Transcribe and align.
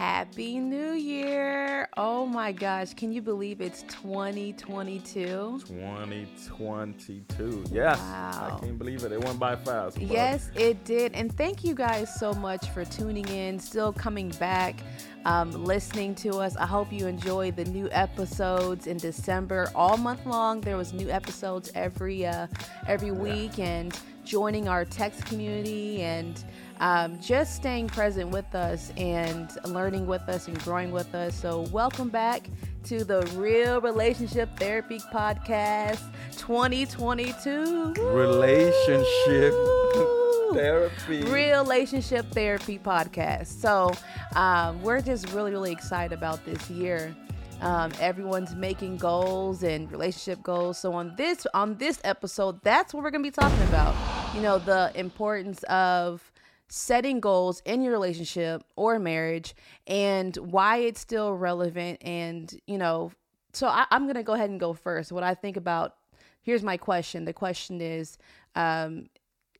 Happy 0.00 0.58
New 0.58 0.92
Year. 0.92 1.86
Oh 1.98 2.24
my 2.24 2.52
gosh. 2.52 2.94
Can 2.94 3.12
you 3.12 3.20
believe 3.20 3.60
it's 3.60 3.82
2022? 3.82 5.60
2022. 5.66 7.64
Yes. 7.70 7.98
Wow. 7.98 8.56
I 8.56 8.64
can't 8.64 8.78
believe 8.78 9.04
it. 9.04 9.12
It 9.12 9.22
went 9.22 9.38
by 9.38 9.56
fast. 9.56 9.98
but 9.98 10.06
Yes, 10.06 10.50
it 10.54 10.82
did. 10.86 11.12
And 11.12 11.30
thank 11.36 11.62
you 11.62 11.74
guys 11.74 12.18
so 12.18 12.32
much 12.32 12.70
for 12.70 12.86
tuning 12.86 13.28
in, 13.28 13.58
still 13.58 13.92
coming 13.92 14.30
back, 14.40 14.80
um, 15.26 15.50
listening 15.50 16.14
to 16.14 16.38
us. 16.38 16.56
I 16.56 16.64
hope 16.64 16.90
you 16.90 17.06
enjoy 17.06 17.50
the 17.50 17.66
new 17.66 17.90
episodes 17.92 18.86
in 18.86 18.96
December. 18.96 19.70
All 19.74 19.98
month 19.98 20.24
long, 20.24 20.62
there 20.62 20.78
was 20.78 20.94
new 20.94 21.10
episodes 21.10 21.70
every 21.74 22.24
uh, 22.24 22.46
every 22.86 23.12
week, 23.12 23.58
and 23.58 23.94
joining 24.24 24.66
our 24.66 24.86
text 24.86 25.26
community 25.26 26.00
and 26.00 26.42
um, 26.80 27.20
just 27.20 27.54
staying 27.54 27.88
present 27.88 28.30
with 28.30 28.54
us 28.54 28.92
and 28.96 29.50
learning 29.66 30.06
with 30.06 30.28
us 30.28 30.48
and 30.48 30.58
growing 30.64 30.90
with 30.90 31.14
us. 31.14 31.34
So, 31.34 31.62
welcome 31.70 32.08
back 32.08 32.48
to 32.84 33.04
the 33.04 33.22
Real 33.36 33.80
Relationship 33.80 34.58
Therapy 34.58 34.98
Podcast 35.12 36.00
2022. 36.32 37.94
Relationship 38.02 39.52
Woo! 39.52 40.20
therapy. 40.54 41.22
relationship 41.22 42.26
therapy 42.32 42.78
podcast. 42.78 43.46
So 43.46 43.92
um, 44.34 44.82
we're 44.82 45.00
just 45.00 45.32
really, 45.32 45.50
really 45.50 45.72
excited 45.72 46.16
about 46.16 46.44
this 46.44 46.70
year. 46.70 47.14
Um, 47.60 47.92
everyone's 48.00 48.54
making 48.54 48.96
goals 48.96 49.62
and 49.62 49.90
relationship 49.92 50.42
goals. 50.42 50.78
So 50.78 50.94
on 50.94 51.14
this 51.16 51.46
on 51.52 51.76
this 51.76 52.00
episode, 52.04 52.62
that's 52.62 52.94
what 52.94 53.02
we're 53.02 53.10
gonna 53.10 53.22
be 53.22 53.30
talking 53.30 53.62
about. 53.68 53.94
You 54.34 54.40
know, 54.40 54.58
the 54.58 54.90
importance 54.94 55.62
of 55.64 56.29
setting 56.70 57.18
goals 57.18 57.60
in 57.64 57.82
your 57.82 57.92
relationship 57.92 58.62
or 58.76 58.98
marriage 58.98 59.54
and 59.88 60.36
why 60.36 60.76
it's 60.78 61.00
still 61.00 61.34
relevant 61.34 61.98
and 62.00 62.60
you 62.68 62.78
know 62.78 63.10
so 63.52 63.66
I, 63.66 63.86
i'm 63.90 64.04
going 64.04 64.14
to 64.14 64.22
go 64.22 64.34
ahead 64.34 64.50
and 64.50 64.60
go 64.60 64.72
first. 64.72 65.10
What 65.10 65.24
i 65.24 65.34
think 65.34 65.56
about 65.56 65.96
here's 66.42 66.62
my 66.62 66.76
question. 66.76 67.24
The 67.24 67.32
question 67.32 67.80
is 67.80 68.18
um, 68.54 69.08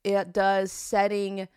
it 0.04 0.32
does 0.32 0.72
setting 0.72 1.48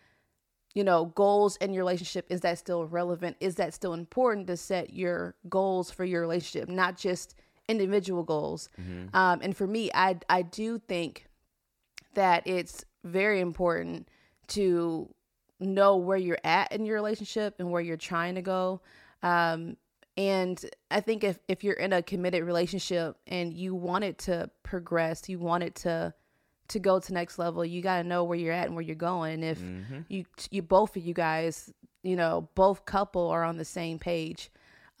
you 0.74 0.82
know 0.82 1.06
goals 1.06 1.56
in 1.58 1.72
your 1.72 1.84
relationship 1.84 2.26
is 2.30 2.40
that 2.40 2.58
still 2.58 2.84
relevant? 2.86 3.36
Is 3.40 3.54
that 3.54 3.74
still 3.74 3.94
important 3.94 4.48
to 4.48 4.56
set 4.56 4.92
your 4.92 5.36
goals 5.48 5.90
for 5.90 6.04
your 6.04 6.20
relationship 6.20 6.68
not 6.68 6.96
just 6.96 7.36
individual 7.68 8.24
goals? 8.24 8.68
Um, 9.14 9.40
and 9.40 9.56
for 9.56 9.68
me 9.68 9.90
i 9.94 10.18
i 10.28 10.42
do 10.42 10.78
think 10.78 11.26
that 12.14 12.42
it's 12.44 12.84
very 13.04 13.40
important 13.40 14.08
to 14.48 15.08
know 15.64 15.96
where 15.96 16.18
you're 16.18 16.38
at 16.44 16.72
in 16.72 16.84
your 16.84 16.96
relationship 16.96 17.56
and 17.58 17.70
where 17.70 17.82
you're 17.82 17.96
trying 17.96 18.34
to 18.36 18.42
go. 18.42 18.80
Um, 19.22 19.76
and 20.16 20.64
i 20.92 21.00
think 21.00 21.24
if, 21.24 21.40
if 21.48 21.64
you're 21.64 21.74
in 21.74 21.92
a 21.92 22.00
committed 22.00 22.44
relationship 22.44 23.16
and 23.26 23.52
you 23.52 23.74
want 23.74 24.04
it 24.04 24.16
to 24.16 24.48
progress 24.62 25.28
you 25.28 25.40
want 25.40 25.64
it 25.64 25.74
to 25.74 26.14
to 26.68 26.78
go 26.78 26.98
to 26.98 27.12
next 27.12 27.38
level 27.38 27.64
you 27.64 27.82
got 27.82 28.02
to 28.02 28.08
know 28.08 28.24
where 28.24 28.38
you're 28.38 28.52
at 28.52 28.66
and 28.66 28.74
where 28.74 28.84
you're 28.84 28.96
going. 28.96 29.34
And 29.34 29.44
if 29.44 29.62
you 30.08 30.24
you 30.50 30.62
both 30.62 30.96
of 30.96 31.04
you 31.04 31.14
guys 31.14 31.72
you 32.02 32.16
know 32.16 32.48
both 32.54 32.84
couple 32.84 33.28
are 33.28 33.44
on 33.44 33.56
the 33.56 33.64
same 33.64 33.98
page. 33.98 34.50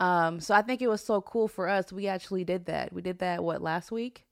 Um 0.00 0.40
so 0.40 0.54
i 0.54 0.62
think 0.62 0.82
it 0.82 0.88
was 0.88 1.02
so 1.02 1.20
cool 1.20 1.48
for 1.48 1.68
us 1.68 1.92
we 1.92 2.06
actually 2.06 2.44
did 2.44 2.66
that. 2.66 2.92
We 2.92 3.02
did 3.02 3.20
that 3.20 3.42
what 3.42 3.62
last 3.62 3.90
week? 3.90 4.24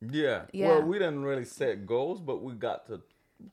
Yeah. 0.00 0.42
Yeah. 0.52 0.68
Well, 0.68 0.82
we 0.82 0.98
didn't 0.98 1.22
really 1.22 1.44
set 1.44 1.86
goals, 1.86 2.20
but 2.20 2.42
we 2.42 2.54
got 2.54 2.86
to 2.86 3.00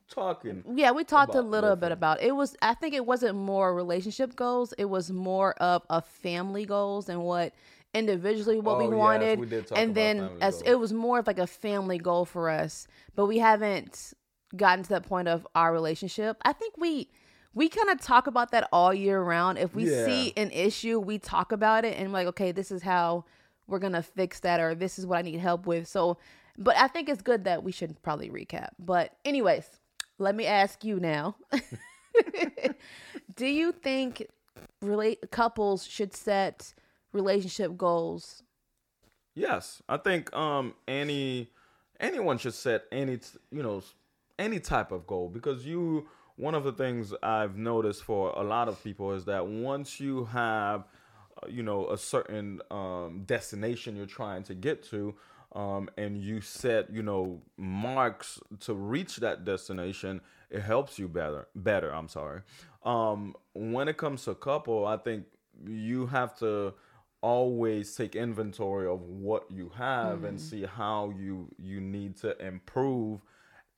talking. 0.08 0.62
yeah 0.76 0.90
we 0.90 1.04
talked 1.04 1.34
a 1.34 1.40
little 1.40 1.76
bit 1.76 1.92
about 1.92 2.20
it 2.22 2.34
was 2.34 2.56
i 2.62 2.74
think 2.74 2.94
it 2.94 3.04
wasn't 3.06 3.34
more 3.36 3.74
relationship 3.74 4.34
goals 4.36 4.72
it 4.78 4.86
was 4.86 5.10
more 5.10 5.52
of 5.54 5.82
a 5.90 6.00
family 6.00 6.64
goals 6.64 7.08
and 7.08 7.22
what 7.22 7.52
individually 7.94 8.60
what 8.60 8.76
Oh, 8.76 8.78
we 8.78 8.84
yes, 8.86 8.94
wanted 8.94 9.38
we 9.40 9.46
did 9.46 9.66
talk 9.66 9.78
and 9.78 9.94
then 9.94 10.30
as 10.40 10.54
goals. 10.56 10.62
it 10.66 10.74
was 10.78 10.92
more 10.92 11.18
of 11.18 11.26
like 11.26 11.38
a 11.38 11.46
family 11.46 11.98
goal 11.98 12.24
for 12.24 12.48
us 12.50 12.86
but 13.14 13.26
we 13.26 13.38
haven't 13.38 14.12
gotten 14.56 14.82
to 14.84 14.88
that 14.90 15.02
point 15.06 15.28
of 15.28 15.46
our 15.54 15.72
relationship 15.72 16.36
i 16.44 16.52
think 16.52 16.74
we 16.78 17.08
we 17.54 17.68
kind 17.68 17.88
of 17.90 18.00
talk 18.00 18.26
about 18.26 18.50
that 18.50 18.68
all 18.72 18.92
year 18.94 19.20
round 19.22 19.58
if 19.58 19.74
we 19.74 19.84
Yeah. 19.84 20.04
see 20.04 20.32
an 20.36 20.50
issue 20.50 20.98
we 20.98 21.18
talk 21.18 21.50
about 21.52 21.84
it 21.84 21.98
and 21.98 22.12
like 22.12 22.26
okay 22.28 22.52
this 22.52 22.70
is 22.70 22.82
how 22.82 23.24
we're 23.66 23.78
gonna 23.78 24.02
fix 24.02 24.40
that 24.40 24.60
or 24.60 24.74
this 24.74 24.98
is 24.98 25.06
what 25.06 25.18
i 25.18 25.22
need 25.22 25.40
help 25.40 25.66
with 25.66 25.86
so 25.88 26.18
but 26.58 26.76
i 26.76 26.86
think 26.86 27.08
it's 27.08 27.22
good 27.22 27.44
that 27.44 27.62
we 27.62 27.72
should 27.72 28.00
probably 28.02 28.28
recap. 28.28 28.70
But 28.78 29.16
anyways 29.24 29.64
let 30.18 30.34
me 30.34 30.46
ask 30.46 30.84
you 30.84 30.98
now. 31.00 31.36
Do 33.34 33.46
you 33.46 33.72
think 33.72 34.26
relate 34.82 35.30
couples 35.30 35.86
should 35.86 36.14
set 36.14 36.74
relationship 37.12 37.76
goals? 37.76 38.42
Yes, 39.34 39.80
I 39.88 39.96
think 39.96 40.34
um 40.34 40.74
any 40.88 41.50
anyone 42.00 42.38
should 42.38 42.54
set 42.54 42.84
any 42.90 43.20
you 43.50 43.62
know 43.62 43.82
any 44.38 44.58
type 44.58 44.90
of 44.90 45.06
goal. 45.06 45.28
Because 45.28 45.64
you 45.64 46.08
one 46.34 46.54
of 46.54 46.64
the 46.64 46.72
things 46.72 47.14
I've 47.22 47.56
noticed 47.56 48.02
for 48.02 48.30
a 48.30 48.42
lot 48.42 48.68
of 48.68 48.82
people 48.82 49.12
is 49.12 49.24
that 49.26 49.46
once 49.46 50.00
you 50.00 50.24
have 50.26 50.88
uh, 51.40 51.46
you 51.48 51.62
know 51.62 51.90
a 51.90 51.98
certain 51.98 52.60
um, 52.72 53.22
destination 53.24 53.94
you're 53.94 54.06
trying 54.06 54.42
to 54.44 54.54
get 54.54 54.82
to 54.90 55.14
um, 55.54 55.88
and 55.96 56.18
you 56.22 56.40
set 56.40 56.92
you 56.92 57.02
know 57.02 57.40
marks 57.56 58.38
to 58.60 58.74
reach 58.74 59.16
that 59.16 59.44
destination 59.44 60.20
it 60.50 60.60
helps 60.62 60.98
you 60.98 61.08
better 61.08 61.46
better 61.54 61.90
i'm 61.94 62.08
sorry. 62.08 62.40
Um, 62.84 63.34
when 63.54 63.88
it 63.88 63.96
comes 63.96 64.24
to 64.24 64.34
couple 64.34 64.86
i 64.86 64.96
think 64.96 65.24
you 65.66 66.06
have 66.06 66.38
to 66.38 66.74
always 67.20 67.94
take 67.96 68.14
inventory 68.14 68.86
of 68.86 69.00
what 69.02 69.50
you 69.50 69.70
have 69.76 70.22
and 70.24 70.40
see 70.40 70.64
how 70.64 71.12
you 71.18 71.48
you 71.58 71.80
need 71.80 72.16
to 72.18 72.38
improve 72.44 73.20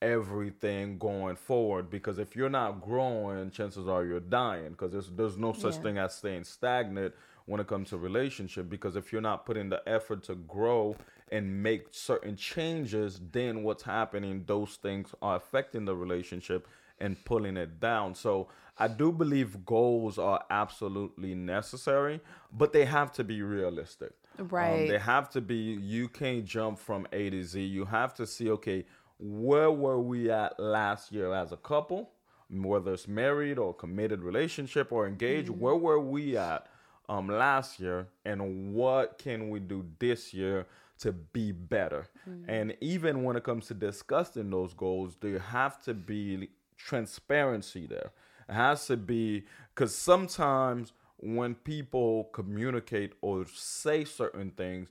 everything 0.03 0.99
going 0.99 1.37
forward. 1.37 1.91
Because 1.91 2.19
if 2.19 2.35
you're 2.37 2.51
not 2.51 2.81
growing 2.83 3.51
chances 3.51 3.89
are 3.89 4.05
you're 4.05 4.21
dying 4.21 4.71
because 4.71 4.93
there's 4.93 5.11
there's 5.11 5.37
no 5.39 5.53
such 5.53 5.77
Yeah. 5.77 5.83
thing 5.83 5.99
as 5.99 6.15
staying 6.15 6.45
stagnant 6.45 7.15
when 7.47 7.61
it 7.61 7.67
comes 7.67 7.91
to 7.91 7.99
relationship. 7.99 8.69
Because 8.69 8.97
if 8.97 9.13
you're 9.13 9.21
not 9.23 9.47
putting 9.47 9.69
the 9.69 9.83
effort 9.87 10.23
to 10.25 10.35
grow 10.35 10.97
and 11.31 11.63
make 11.63 11.87
certain 11.91 12.37
changes 12.37 13.21
then 13.33 13.63
what's 13.63 13.83
happening 13.85 14.45
those 14.47 14.77
things 14.77 15.09
are 15.23 15.37
affecting 15.37 15.85
the 15.85 15.95
relationship 15.95 16.67
and 16.99 17.25
pulling 17.25 17.57
it 17.57 17.81
down. 17.81 18.15
So 18.15 18.49
i 18.79 18.89
do 18.89 19.13
believe 19.13 19.65
goals 19.67 20.19
are 20.19 20.43
absolutely 20.51 21.35
necessary 21.35 22.21
but 22.53 22.73
they 22.73 22.85
have 22.85 23.13
to 23.13 23.25
be 23.25 23.43
realistic. 23.43 24.13
Um, 24.39 24.49
Right. 24.49 24.89
they 24.89 24.99
have 24.99 25.29
to 25.31 25.41
be 25.41 25.55
you 25.97 26.09
can't 26.09 26.45
jump 26.45 26.79
from 26.79 27.07
a 27.13 27.31
to 27.31 27.43
z. 27.45 27.63
You 27.63 27.85
have 27.85 28.15
to 28.15 28.27
see 28.27 28.51
okay 28.51 28.85
where 29.19 29.71
were 29.71 30.01
we 30.01 30.31
at 30.31 30.59
last 30.59 31.13
year 31.13 31.33
as 31.35 31.53
a 31.53 31.57
couple 31.59 32.11
whether 32.51 32.95
it's 32.95 33.07
married 33.07 33.59
or 33.59 33.73
committed 33.75 34.23
relationship 34.23 34.91
or 34.93 35.07
engaged 35.07 35.51
where 35.51 35.77
were 35.77 36.01
we 36.01 36.37
at 36.37 36.67
um 37.09 37.29
last 37.29 37.79
year 37.79 38.09
and 38.25 38.73
what 38.75 39.19
can 39.19 39.51
we 39.51 39.61
do 39.61 39.85
this 39.99 40.33
year 40.35 40.67
to 41.01 41.13
be 41.13 41.53
better. 41.53 42.07
And 42.49 42.77
even 42.81 43.25
when 43.25 43.37
it 43.37 43.45
comes 43.45 43.67
to 43.67 43.75
discussing 43.75 44.51
those 44.51 44.73
goals 44.75 45.17
there 45.21 45.39
have 45.39 45.81
to 45.83 45.95
be 45.95 46.49
transparency 46.77 47.87
there. 47.87 48.13
It 48.49 48.55
has 48.55 48.87
to 48.87 48.97
be 48.97 49.45
because 49.75 49.95
sometimes 49.95 50.93
when 51.19 51.55
people 51.55 52.25
communicate 52.33 53.13
or 53.21 53.47
say 53.47 54.05
certain 54.05 54.51
things 54.51 54.89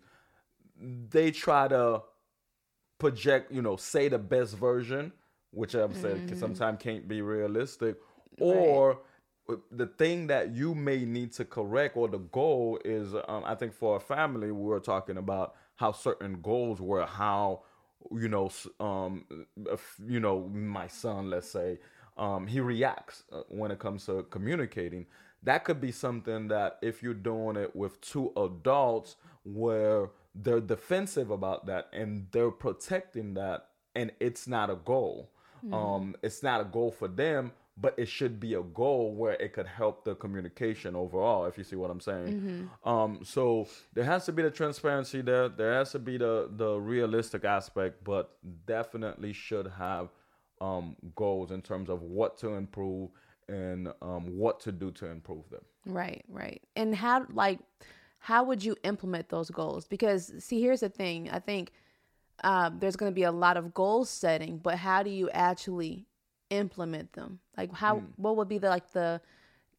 they 1.10 1.32
try 1.32 1.68
to 1.68 2.02
project, 2.98 3.52
you 3.52 3.62
know, 3.62 3.76
say 3.76 4.08
the 4.10 4.18
best 4.20 4.56
version, 4.56 5.12
which 5.52 5.76
I've 5.76 5.96
said 5.96 6.28
can 6.28 6.38
sometimes 6.38 6.82
can't 6.82 7.08
be 7.08 7.22
realistic, 7.22 7.98
or 8.40 9.00
the 9.72 9.88
thing 9.88 10.28
that 10.28 10.54
you 10.54 10.76
may 10.76 11.06
need 11.06 11.34
to 11.34 11.46
correct, 11.46 11.98
or 11.98 12.08
the 12.08 12.20
goal 12.20 12.80
is, 12.86 13.16
um, 13.28 13.44
I 13.46 13.56
think 13.56 13.74
for 13.74 13.98
a 13.98 14.00
family, 14.00 14.52
we 14.52 14.64
were 14.64 14.80
talking 14.80 15.18
about 15.18 15.56
how 15.80 15.94
certain 15.94 16.42
goals 16.42 16.82
were 16.82 17.06
how, 17.06 17.62
you 18.12 18.28
know, 18.28 18.52
um, 18.82 19.24
you 20.06 20.20
know, 20.20 20.50
my 20.50 20.88
son, 20.88 21.30
let's 21.30 21.50
say, 21.50 21.80
um, 22.18 22.48
he 22.48 22.60
reacts 22.60 23.24
uh, 23.32 23.44
when 23.48 23.72
it 23.72 23.80
comes 23.80 24.06
to 24.08 24.24
communicating. 24.24 25.06
That 25.42 25.64
could 25.64 25.80
be 25.80 25.94
something 25.94 26.50
that 26.50 26.80
if 26.82 27.02
you're 27.02 27.14
doing 27.14 27.56
it 27.56 27.74
with 27.74 28.02
two 28.02 28.34
adults 28.36 29.16
where 29.46 30.10
they're 30.36 30.60
defensive 30.60 31.32
about 31.32 31.66
that 31.68 31.88
and 31.94 32.28
they're 32.32 32.52
protecting 32.52 33.36
that 33.36 33.68
and 33.96 34.12
it's 34.20 34.50
not 34.50 34.70
a 34.70 34.76
goal. 34.76 35.32
Um, 35.72 36.16
it's 36.22 36.44
not 36.44 36.60
a 36.60 36.66
goal 36.66 36.92
for 36.92 37.08
them, 37.08 37.54
but 37.82 37.94
it 37.98 38.08
should 38.08 38.40
be 38.40 38.56
a 38.56 38.62
goal 38.62 39.14
where 39.14 39.34
it 39.34 39.54
could 39.54 39.68
help 39.68 40.04
the 40.04 40.16
communication 40.16 40.96
overall, 40.96 41.46
if 41.46 41.58
you 41.58 41.64
see 41.64 41.76
what 41.76 41.90
I'm 41.90 42.02
saying. 42.02 42.70
Um, 42.84 43.20
so 43.24 43.68
there 43.94 44.04
has 44.04 44.26
to 44.26 44.32
be 44.32 44.44
the 44.44 44.52
transparency 44.52 45.22
there. 45.22 45.50
There 45.50 45.74
has 45.74 45.92
to 45.92 46.00
be 46.00 46.18
the 46.18 46.50
the 46.52 46.80
realistic 46.80 47.46
aspect, 47.46 48.04
but 48.04 48.38
definitely 48.66 49.34
should 49.34 49.68
have 49.78 50.10
um, 50.62 50.96
goals 51.16 51.52
in 51.52 51.62
terms 51.62 51.90
of 51.90 52.02
what 52.02 52.38
to 52.40 52.50
improve 52.56 53.10
and 53.48 53.90
um, 54.02 54.38
what 54.38 54.60
to 54.62 54.72
do 54.72 54.92
to 54.92 55.08
improve 55.08 55.50
them. 55.50 55.62
Right, 55.86 56.24
right. 56.28 56.62
And 56.76 56.94
how 56.94 57.26
like 57.32 57.60
how 58.20 58.44
would 58.44 58.64
you 58.64 58.76
implement 58.84 59.30
those 59.30 59.50
goals? 59.50 59.88
Because 59.88 60.34
see, 60.40 60.62
here's 60.62 60.82
the 60.82 60.90
thing. 60.90 61.30
I 61.30 61.40
think 61.40 61.72
um, 62.44 62.80
there's 62.80 62.96
going 62.96 63.12
to 63.12 63.16
be 63.16 63.24
a 63.24 63.32
lot 63.32 63.58
of 63.58 63.74
goal 63.74 64.06
setting, 64.06 64.58
but 64.58 64.78
how 64.78 65.04
do 65.04 65.10
you 65.10 65.30
actually 65.32 66.06
implement 66.50 67.14
them? 67.14 67.40
Like 67.58 67.74
how 67.74 68.00
Hmm. 68.00 68.06
what 68.18 68.38
would 68.38 68.48
be 68.48 68.58
the 68.58 68.70
like 68.70 68.92
the 68.92 69.22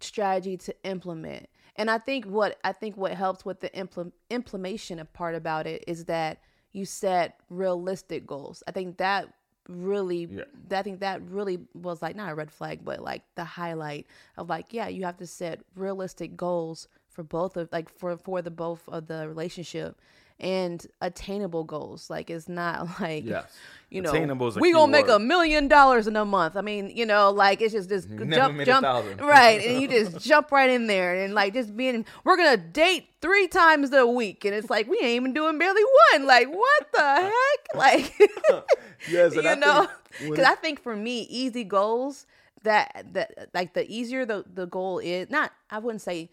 strategy 0.01 0.57
to 0.59 0.75
implement? 0.85 1.49
And 1.77 1.91
I 1.91 1.99
think 1.99 2.25
what 2.27 2.59
I 2.65 2.73
think 2.73 2.97
what 2.97 3.13
helps 3.15 3.45
with 3.45 3.61
the 3.61 3.75
implement 3.77 4.15
implementation 4.31 4.99
of 4.99 5.13
part 5.13 5.35
about 5.35 5.67
it 5.67 5.85
is 5.87 6.05
that 6.07 6.39
you 6.73 6.85
set 6.85 7.41
realistic 7.49 8.27
goals. 8.27 8.63
I 8.69 8.73
think 8.73 8.99
that 8.99 9.33
really 9.69 10.29
Yeah. 10.31 10.45
I 10.71 10.83
think 10.83 11.01
that 11.01 11.23
really 11.23 11.59
was 11.75 12.03
like 12.03 12.17
not 12.17 12.31
a 12.31 12.35
red 12.35 12.51
flag, 12.51 12.85
but 12.85 13.01
like 13.01 13.23
the 13.35 13.45
highlight 13.45 14.07
of 14.37 14.49
like, 14.49 14.73
yeah, 14.73 14.89
you 14.89 15.05
have 15.05 15.17
to 15.19 15.27
set 15.27 15.61
realistic 15.75 16.37
goals 16.37 16.89
for 17.09 17.23
both 17.23 17.57
of 17.57 17.69
like 17.73 17.89
for 17.89 18.17
for 18.17 18.43
the 18.43 18.51
both 18.51 18.89
of 18.89 19.07
the 19.07 19.29
relationship 19.29 20.01
and 20.41 20.85
attainable 21.01 21.65
goals. 21.65 22.11
Like 22.11 22.31
it's 22.31 22.49
not 22.49 22.89
like 23.01 23.25
Yes. 23.25 23.45
you 23.91 24.03
know 24.03 24.11
Attainable 24.11 24.49
is 24.49 24.57
a 24.57 24.61
we 24.61 24.73
gonna 24.73 24.91
make 24.91 25.09
a 25.09 25.19
million 25.19 25.69
dollars 25.69 26.07
in 26.07 26.17
a 26.17 26.25
month. 26.25 26.57
I 26.57 26.63
mean, 26.63 26.91
you 26.95 27.07
know, 27.07 27.31
like 27.31 27.61
it's 27.61 27.73
just 27.73 27.89
this 27.89 28.07
jump 28.07 28.57
made 28.57 28.65
jump 28.67 28.85
right, 29.21 29.65
and 29.65 29.81
you 29.81 29.89
just 29.89 30.19
jump 30.27 30.51
right 30.51 30.71
in 30.71 30.87
there 30.87 31.15
and 31.23 31.35
like 31.35 31.53
just 31.53 31.77
being 31.77 32.05
we're 32.25 32.37
gonna 32.37 32.57
date 32.57 33.09
three 33.21 33.47
times 33.49 33.93
a 33.93 34.07
week, 34.07 34.45
and 34.45 34.55
it's 34.55 34.71
like 34.71 34.89
we 34.89 34.97
ain't 34.99 35.17
even 35.17 35.33
doing 35.33 35.59
barely 35.59 35.83
one. 36.13 36.27
Like 36.27 36.49
what 36.49 36.93
the 36.93 37.01
heck? 37.31 37.75
Like 37.75 38.15
Yes, 39.09 39.35
you 39.35 39.47
I 39.47 39.55
know, 39.55 39.89
because 40.19 40.45
I 40.45 40.55
think 40.57 40.83
for 40.83 40.97
me, 40.97 41.23
easy 41.23 41.65
goals 41.65 42.27
that 42.63 43.07
that 43.13 43.49
like 43.55 43.75
the 43.75 43.91
easier 43.91 44.27
the 44.27 44.45
the 44.53 44.67
goal 44.67 44.99
is, 44.99 45.31
not 45.31 45.53
I 45.71 45.79
wouldn't 45.79 46.03
say 46.03 46.31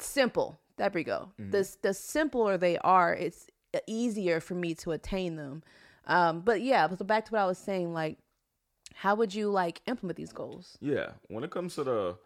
simple. 0.00 0.58
There 0.76 0.90
we 0.92 1.04
go. 1.04 1.30
Mm-hmm. 1.40 1.50
The 1.50 1.76
the 1.82 1.94
simpler 1.94 2.56
they 2.58 2.78
are, 2.78 3.14
it's 3.14 3.46
easier 3.86 4.40
for 4.40 4.54
me 4.54 4.74
to 4.76 4.92
attain 4.92 5.36
them. 5.36 5.62
Um, 6.06 6.40
but 6.40 6.60
yeah, 6.62 6.88
so 6.96 7.04
back 7.04 7.24
to 7.26 7.32
what 7.32 7.40
I 7.40 7.46
was 7.46 7.58
saying, 7.58 7.92
like, 7.92 8.18
how 8.94 9.14
would 9.16 9.34
you 9.34 9.50
like 9.50 9.80
implement 9.86 10.16
these 10.16 10.32
goals? 10.32 10.78
Yeah, 10.80 11.12
when 11.28 11.44
it 11.44 11.50
comes 11.50 11.74
to 11.74 11.84
the 11.84 12.16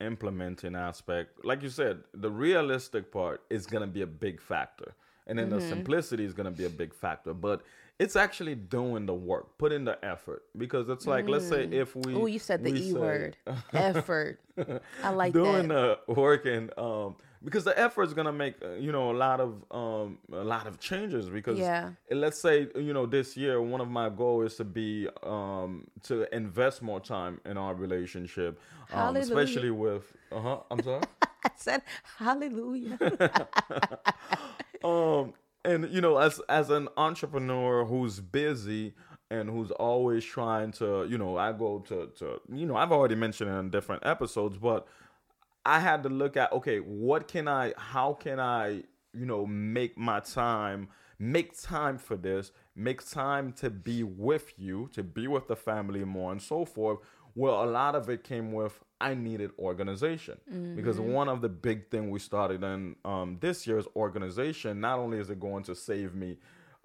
implementing 0.00 0.74
aspect, 0.74 1.44
like 1.44 1.62
you 1.62 1.68
said, 1.68 2.00
the 2.14 2.30
realistic 2.30 3.10
part 3.12 3.42
is 3.50 3.66
going 3.66 3.82
to 3.82 3.86
be 3.86 4.02
a 4.02 4.06
big 4.06 4.40
factor. 4.40 4.94
And 5.26 5.38
then 5.38 5.46
Mm-hmm. 5.48 5.58
the 5.58 5.68
simplicity 5.68 6.24
is 6.24 6.32
going 6.32 6.44
to 6.44 6.56
be 6.56 6.64
a 6.66 6.70
big 6.70 6.94
factor, 6.94 7.34
but 7.34 7.62
it's 7.98 8.14
actually 8.14 8.54
doing 8.54 9.06
the 9.06 9.14
work, 9.14 9.58
putting 9.58 9.84
the 9.84 10.02
effort. 10.04 10.42
Because 10.56 10.88
it's 10.88 11.06
like, 11.06 11.28
let's 11.28 11.48
say 11.48 11.64
if 11.64 11.96
we. 11.96 12.14
Oh, 12.14 12.26
you 12.26 12.38
said 12.38 12.62
the 12.62 12.72
E 12.72 12.92
say- 12.92 12.98
word, 12.98 13.36
effort. 13.72 14.38
I 15.02 15.08
like 15.10 15.32
doing 15.32 15.68
that. 15.68 16.00
the 16.06 16.12
work 16.14 16.46
and 16.46 16.70
um 16.78 17.16
because 17.46 17.64
the 17.64 17.78
effort 17.78 18.02
is 18.08 18.12
gonna 18.12 18.32
make 18.44 18.56
uh, 18.62 18.72
you 18.86 18.90
know 18.92 19.06
a 19.12 19.16
lot 19.26 19.38
of 19.40 19.50
um 19.70 20.18
a 20.32 20.44
lot 20.54 20.66
of 20.66 20.74
changes 20.88 21.30
because 21.30 21.58
Yeah. 21.58 21.90
uh, 22.12 22.16
let's 22.16 22.38
say 22.46 22.56
you 22.74 22.92
know 22.92 23.06
this 23.06 23.36
year 23.36 23.62
one 23.62 23.80
of 23.80 23.88
my 23.88 24.08
goals 24.10 24.52
is 24.52 24.56
to 24.58 24.64
be 24.64 25.08
um 25.22 25.86
to 26.08 26.14
invest 26.34 26.82
more 26.82 27.00
time 27.00 27.40
in 27.50 27.56
our 27.56 27.74
relationship 27.74 28.58
um, 28.92 29.16
especially 29.16 29.70
with 29.70 30.04
uh-huh 30.32 30.58
i'm 30.70 30.82
sorry 30.82 31.02
I 31.44 31.50
said 31.56 31.82
hallelujah. 32.18 32.98
um 34.84 35.32
and 35.64 35.88
you 35.90 36.00
know 36.00 36.18
as 36.18 36.40
as 36.48 36.70
an 36.70 36.88
entrepreneur 36.96 37.84
who's 37.84 38.20
busy 38.20 38.94
and 39.30 39.48
who's 39.50 39.70
always 39.72 40.24
trying 40.24 40.70
to 40.72 41.06
you 41.08 41.18
know 41.18 41.36
i 41.36 41.52
go 41.52 41.78
to 41.80 42.08
to 42.18 42.40
you 42.52 42.66
know 42.66 42.76
i've 42.76 42.92
already 42.92 43.14
mentioned 43.14 43.50
it 43.50 43.54
in 43.54 43.70
different 43.70 44.04
episodes 44.06 44.58
but 44.58 44.86
i 45.66 45.78
had 45.80 46.02
to 46.02 46.08
look 46.08 46.36
at 46.36 46.52
okay 46.52 46.78
what 46.78 47.28
can 47.28 47.46
i 47.48 47.72
how 47.76 48.12
can 48.14 48.38
i 48.40 48.82
you 49.12 49.26
know 49.26 49.44
make 49.46 49.96
my 49.98 50.20
time 50.20 50.88
make 51.18 51.60
time 51.60 51.98
for 51.98 52.16
this 52.16 52.52
make 52.74 53.08
time 53.08 53.52
to 53.52 53.70
be 53.70 54.02
with 54.02 54.52
you 54.58 54.88
to 54.92 55.02
be 55.02 55.26
with 55.26 55.48
the 55.48 55.56
family 55.56 56.04
more 56.04 56.30
and 56.32 56.42
so 56.42 56.64
forth. 56.64 56.98
Well 57.34 57.64
a 57.64 57.68
lot 57.80 57.94
of 57.94 58.08
it 58.08 58.22
came 58.22 58.52
with 58.52 58.78
i 59.00 59.14
needed 59.14 59.50
organization. 59.58 60.38
Because 60.76 60.98
one 61.00 61.28
of 61.28 61.40
the 61.40 61.48
big 61.48 61.90
thing 61.90 62.10
we 62.10 62.18
started 62.18 62.62
in 62.62 62.96
um, 63.04 63.38
this 63.40 63.66
year's 63.66 63.86
organization. 63.94 64.80
Not 64.80 64.98
only 64.98 65.18
is 65.18 65.30
it 65.30 65.40
going 65.40 65.64
to 65.64 65.74
save 65.74 66.14
me 66.14 66.38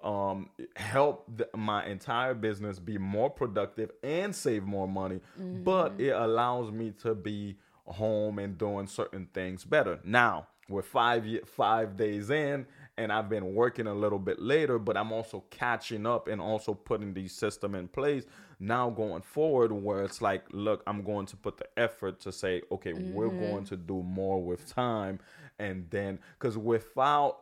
um, 0.03 0.49
help 0.75 1.25
the, 1.37 1.47
my 1.55 1.85
entire 1.85 2.33
business 2.33 2.79
be 2.79 2.97
more 2.97 3.29
productive 3.29 3.91
and 4.03 4.35
save 4.35 4.63
more 4.63 4.87
money 4.87 5.19
but 5.63 5.93
it 5.99 6.09
allows 6.15 6.71
me 6.71 6.91
to 7.03 7.13
be 7.13 7.55
home 7.91 8.39
and 8.39 8.57
doing 8.57 8.87
certain 8.87 9.27
things 9.33 9.63
better. 9.63 9.99
Now 10.03 10.47
we're 10.69 10.81
five 10.81 11.25
five 11.45 11.97
days 11.97 12.29
in 12.29 12.65
and 12.97 13.11
i've 13.11 13.27
been 13.27 13.53
working 13.53 13.87
a 13.87 13.93
little 13.93 14.19
bit 14.19 14.39
later 14.39 14.79
but 14.79 14.95
i'm 14.95 15.11
also 15.11 15.43
catching 15.49 16.05
up 16.05 16.29
and 16.29 16.39
also 16.39 16.73
putting 16.73 17.13
the 17.13 17.27
system 17.27 17.75
in 17.75 17.89
place 17.89 18.23
now 18.57 18.89
going 18.89 19.21
forward 19.21 19.73
where 19.73 20.03
it's 20.03 20.21
like 20.21 20.45
look 20.53 20.81
i'm 20.87 21.03
going 21.03 21.25
to 21.25 21.35
put 21.35 21.57
the 21.57 21.67
effort 21.75 22.21
to 22.21 22.31
say 22.31 22.61
okay 22.71 22.93
we're 22.93 23.27
mm-hmm. 23.27 23.39
going 23.39 23.65
to 23.65 23.75
do 23.75 24.01
more 24.01 24.41
with 24.41 24.67
time. 24.73 25.19
And 25.59 25.89
then 25.89 26.19
because 26.37 26.57
without 26.57 27.39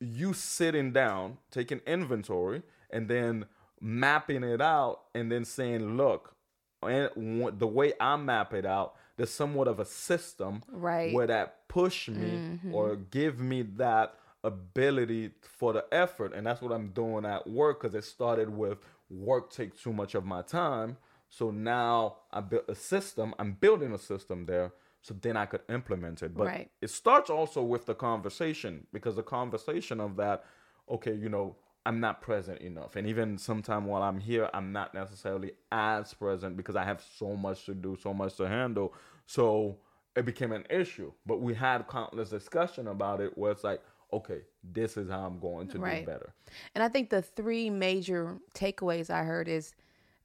you 0.00 0.32
sitting 0.32 0.92
down, 0.92 1.38
taking 1.50 1.80
inventory, 1.86 2.62
and 2.90 3.08
then 3.08 3.46
mapping 3.80 4.44
it 4.44 4.60
out, 4.60 5.02
and 5.14 5.30
then 5.30 5.44
saying, 5.44 5.96
"Look, 5.96 6.34
and 6.82 7.58
the 7.58 7.66
way 7.66 7.92
I 8.00 8.16
map 8.16 8.54
it 8.54 8.64
out, 8.64 8.94
there's 9.16 9.30
somewhat 9.30 9.68
of 9.68 9.80
a 9.80 9.84
system 9.84 10.62
Right. 10.68 11.12
where 11.12 11.26
that 11.26 11.68
push 11.68 12.08
me 12.08 12.30
mm-hmm. 12.30 12.74
or 12.74 12.96
give 12.96 13.38
me 13.40 13.62
that 13.62 14.14
ability 14.44 15.32
for 15.42 15.72
the 15.72 15.84
effort, 15.92 16.32
and 16.34 16.46
that's 16.46 16.62
what 16.62 16.72
I'm 16.72 16.90
doing 16.90 17.24
at 17.24 17.48
work 17.48 17.82
because 17.82 17.94
it 17.94 18.04
started 18.04 18.48
with 18.48 18.78
work 19.10 19.50
takes 19.50 19.82
too 19.82 19.92
much 19.92 20.14
of 20.14 20.24
my 20.24 20.42
time. 20.42 20.96
So 21.30 21.50
now 21.50 22.18
I 22.32 22.40
built 22.40 22.64
a 22.68 22.74
system. 22.74 23.34
I'm 23.38 23.52
building 23.52 23.92
a 23.92 23.98
system 23.98 24.46
there, 24.46 24.72
so 25.02 25.14
then 25.20 25.36
I 25.36 25.46
could 25.46 25.62
implement 25.68 26.22
it. 26.22 26.34
But 26.36 26.46
Right. 26.46 26.70
it 26.80 26.90
starts 26.90 27.28
also 27.28 27.62
with 27.62 27.86
the 27.86 27.94
conversation 27.94 28.86
because 28.92 29.16
the 29.16 29.22
conversation 29.22 30.00
of 30.00 30.16
that 30.16 30.44
okay 30.90 31.14
you 31.14 31.28
know 31.28 31.54
i'm 31.88 32.00
not 32.00 32.20
present 32.20 32.60
enough. 32.60 32.96
And 32.96 33.06
even 33.08 33.38
sometimes 33.38 33.86
while 33.86 34.02
i'm 34.02 34.20
here 34.20 34.48
i'm 34.52 34.72
not 34.72 34.94
necessarily 34.94 35.52
as 35.72 36.12
present 36.14 36.56
because 36.56 36.76
i 36.76 36.84
have 36.84 37.02
so 37.18 37.34
much 37.34 37.64
to 37.66 37.74
do 37.74 37.96
so 38.00 38.12
much 38.12 38.36
to 38.36 38.46
handle. 38.46 38.94
So 39.26 39.78
it 40.16 40.24
became 40.24 40.52
an 40.52 40.64
issue. 40.70 41.12
But 41.26 41.40
we 41.40 41.54
had 41.54 41.88
countless 41.88 42.30
discussion 42.30 42.88
about 42.88 43.20
it 43.20 43.36
where 43.38 43.52
it's 43.52 43.64
like 43.64 43.80
okay 44.12 44.40
this 44.62 44.96
is 44.96 45.08
how 45.10 45.20
i'm 45.26 45.38
going 45.38 45.68
to 45.68 45.78
Right. 45.78 46.00
do 46.00 46.06
better. 46.12 46.34
And 46.74 46.82
I 46.82 46.88
think 46.88 47.10
the 47.10 47.22
three 47.22 47.70
major 47.70 48.38
takeaways 48.54 49.10
I 49.10 49.22
heard 49.24 49.48
is 49.48 49.74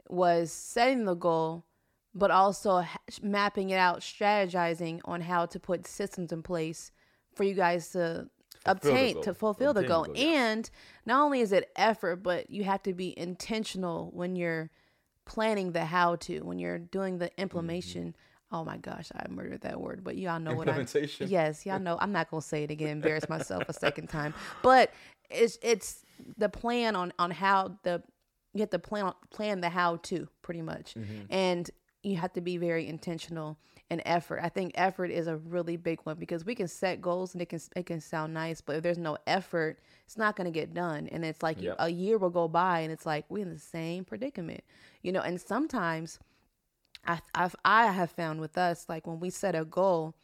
was 0.09 0.51
setting 0.51 1.05
the 1.05 1.15
goal, 1.15 1.65
but 2.13 2.29
also 2.31 2.83
mapping 3.21 3.69
it 3.69 3.77
out, 3.77 4.01
strategizing 4.01 4.99
on 5.05 5.21
how 5.21 5.45
to 5.45 5.59
put 5.59 5.87
systems 5.87 6.31
in 6.31 6.43
place 6.43 6.91
for 7.35 7.43
you 7.43 7.53
guys 7.55 7.89
to 7.91 8.29
obtain 8.65 9.21
to 9.23 9.33
fulfill 9.33 9.73
the 9.73 9.81
Obtain 9.81 9.95
goal. 9.95 10.03
the 10.03 10.13
goal. 10.13 10.33
And 10.33 10.69
not 11.05 11.23
only 11.23 11.41
is 11.41 11.51
it 11.51 11.71
effort, 11.75 12.17
but 12.17 12.49
you 12.49 12.63
have 12.63 12.83
to 12.83 12.93
be 12.93 13.17
intentional 13.17 14.09
when 14.13 14.35
you're 14.35 14.69
planning 15.25 15.71
the 15.71 15.85
how 15.85 16.15
to, 16.17 16.39
when 16.41 16.59
you're 16.59 16.79
doing 16.79 17.17
the 17.17 17.25
mm-hmm. 17.25 17.41
implementation. 17.41 18.15
Oh 18.51 18.63
my 18.63 18.77
gosh, 18.77 19.11
I 19.15 19.27
murdered 19.29 19.61
that 19.61 19.81
word, 19.81 20.03
but 20.03 20.15
y'all 20.15 20.39
know 20.39 20.53
what 20.53 20.67
I 20.67 20.71
Implementation. 20.71 21.27
Yes, 21.29 21.65
y'all 21.65 21.79
know. 21.79 21.97
I'm 21.99 22.11
not 22.11 22.29
gonna 22.29 22.41
say 22.41 22.63
it 22.63 22.71
again, 22.71 22.89
embarrass 22.89 23.27
myself 23.27 23.63
a 23.67 23.73
second 23.73 24.09
time. 24.09 24.33
But 24.61 24.91
it's 25.29 25.57
it's 25.63 26.05
the 26.37 26.49
plan 26.49 26.95
on 26.95 27.13
on 27.17 27.31
how 27.31 27.79
the 27.81 28.03
you 28.53 28.59
have 28.59 28.69
to 28.69 28.79
plan 28.79 29.13
plan 29.31 29.61
the 29.61 29.69
how 29.69 29.97
to 30.03 30.27
pretty 30.43 30.61
much, 30.61 30.93
mm-hmm. 30.93 31.23
and 31.31 31.69
you 32.03 32.17
have 32.17 32.33
to 32.33 32.41
be 32.41 32.57
very 32.57 32.87
intentional 32.87 33.57
and 33.89 34.01
effort. 34.05 34.39
I 34.43 34.49
think 34.49 34.73
effort 34.75 35.11
is 35.11 35.27
a 35.27 35.37
really 35.37 35.77
big 35.77 35.99
one 36.03 36.17
because 36.17 36.45
we 36.45 36.55
can 36.55 36.67
set 36.67 37.01
goals 37.01 37.33
and 37.33 37.41
it 37.41 37.49
can 37.49 37.59
it 37.75 37.85
can 37.85 38.01
sound 38.01 38.33
nice, 38.33 38.61
but 38.61 38.75
if 38.77 38.83
there's 38.83 38.97
no 38.97 39.17
effort, 39.27 39.79
it's 40.05 40.17
not 40.17 40.35
gonna 40.35 40.51
get 40.51 40.73
done. 40.73 41.07
And 41.07 41.25
it's 41.25 41.43
like 41.43 41.59
Yep. 41.61 41.77
a 41.79 41.89
year 41.89 42.17
will 42.17 42.29
go 42.29 42.47
by 42.47 42.81
and 42.81 42.91
it's 42.91 43.05
like 43.05 43.25
we're 43.29 43.43
in 43.43 43.49
the 43.53 43.59
same 43.59 44.05
predicament, 44.05 44.63
you 45.01 45.11
know. 45.11 45.21
And 45.21 45.39
sometimes 45.39 46.19
I 47.05 47.19
I've, 47.35 47.55
I 47.65 47.87
have 47.87 48.11
found 48.11 48.39
with 48.41 48.57
us 48.57 48.87
like 48.89 49.07
when 49.07 49.19
we 49.19 49.29
set 49.29 49.55
a 49.55 49.65
goal 49.65 50.15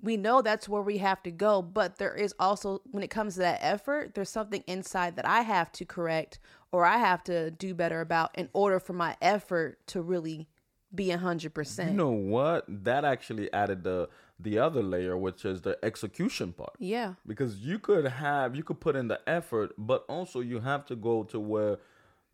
we 0.00 0.16
know 0.16 0.42
that's 0.42 0.68
where 0.68 0.82
we 0.82 0.98
have 0.98 1.22
to 1.22 1.30
go 1.30 1.62
but 1.62 1.96
there 1.98 2.14
is 2.14 2.34
also 2.38 2.82
when 2.90 3.02
it 3.02 3.10
comes 3.10 3.34
to 3.34 3.40
that 3.40 3.58
effort 3.62 4.14
there's 4.14 4.28
something 4.28 4.62
inside 4.66 5.16
that 5.16 5.26
i 5.26 5.40
have 5.40 5.72
to 5.72 5.84
correct 5.84 6.38
or 6.70 6.84
i 6.84 6.98
have 6.98 7.24
to 7.24 7.50
do 7.52 7.74
better 7.74 8.00
about 8.00 8.30
in 8.36 8.48
order 8.52 8.78
for 8.78 8.92
my 8.92 9.16
effort 9.22 9.78
to 9.86 10.02
really 10.02 10.48
be 10.94 11.10
a 11.10 11.18
100% 11.18 11.88
you 11.90 11.96
know 11.96 12.10
what? 12.10 12.64
That 12.68 13.04
actually 13.04 13.52
added 13.52 13.82
the 13.84 14.08
the 14.38 14.58
other 14.58 14.82
layer 14.82 15.16
which 15.16 15.44
is 15.44 15.62
the 15.62 15.78
execution 15.82 16.52
part. 16.52 16.74
Yeah. 16.78 17.14
Because 17.26 17.56
you 17.58 17.78
could 17.78 18.04
have 18.06 18.54
you 18.54 18.62
could 18.62 18.80
put 18.80 18.94
in 18.96 19.08
the 19.08 19.20
effort 19.26 19.72
but 19.78 20.04
also 20.08 20.40
you 20.40 20.60
have 20.60 20.84
to 20.86 20.96
go 20.96 21.24
to 21.24 21.40
where 21.40 21.78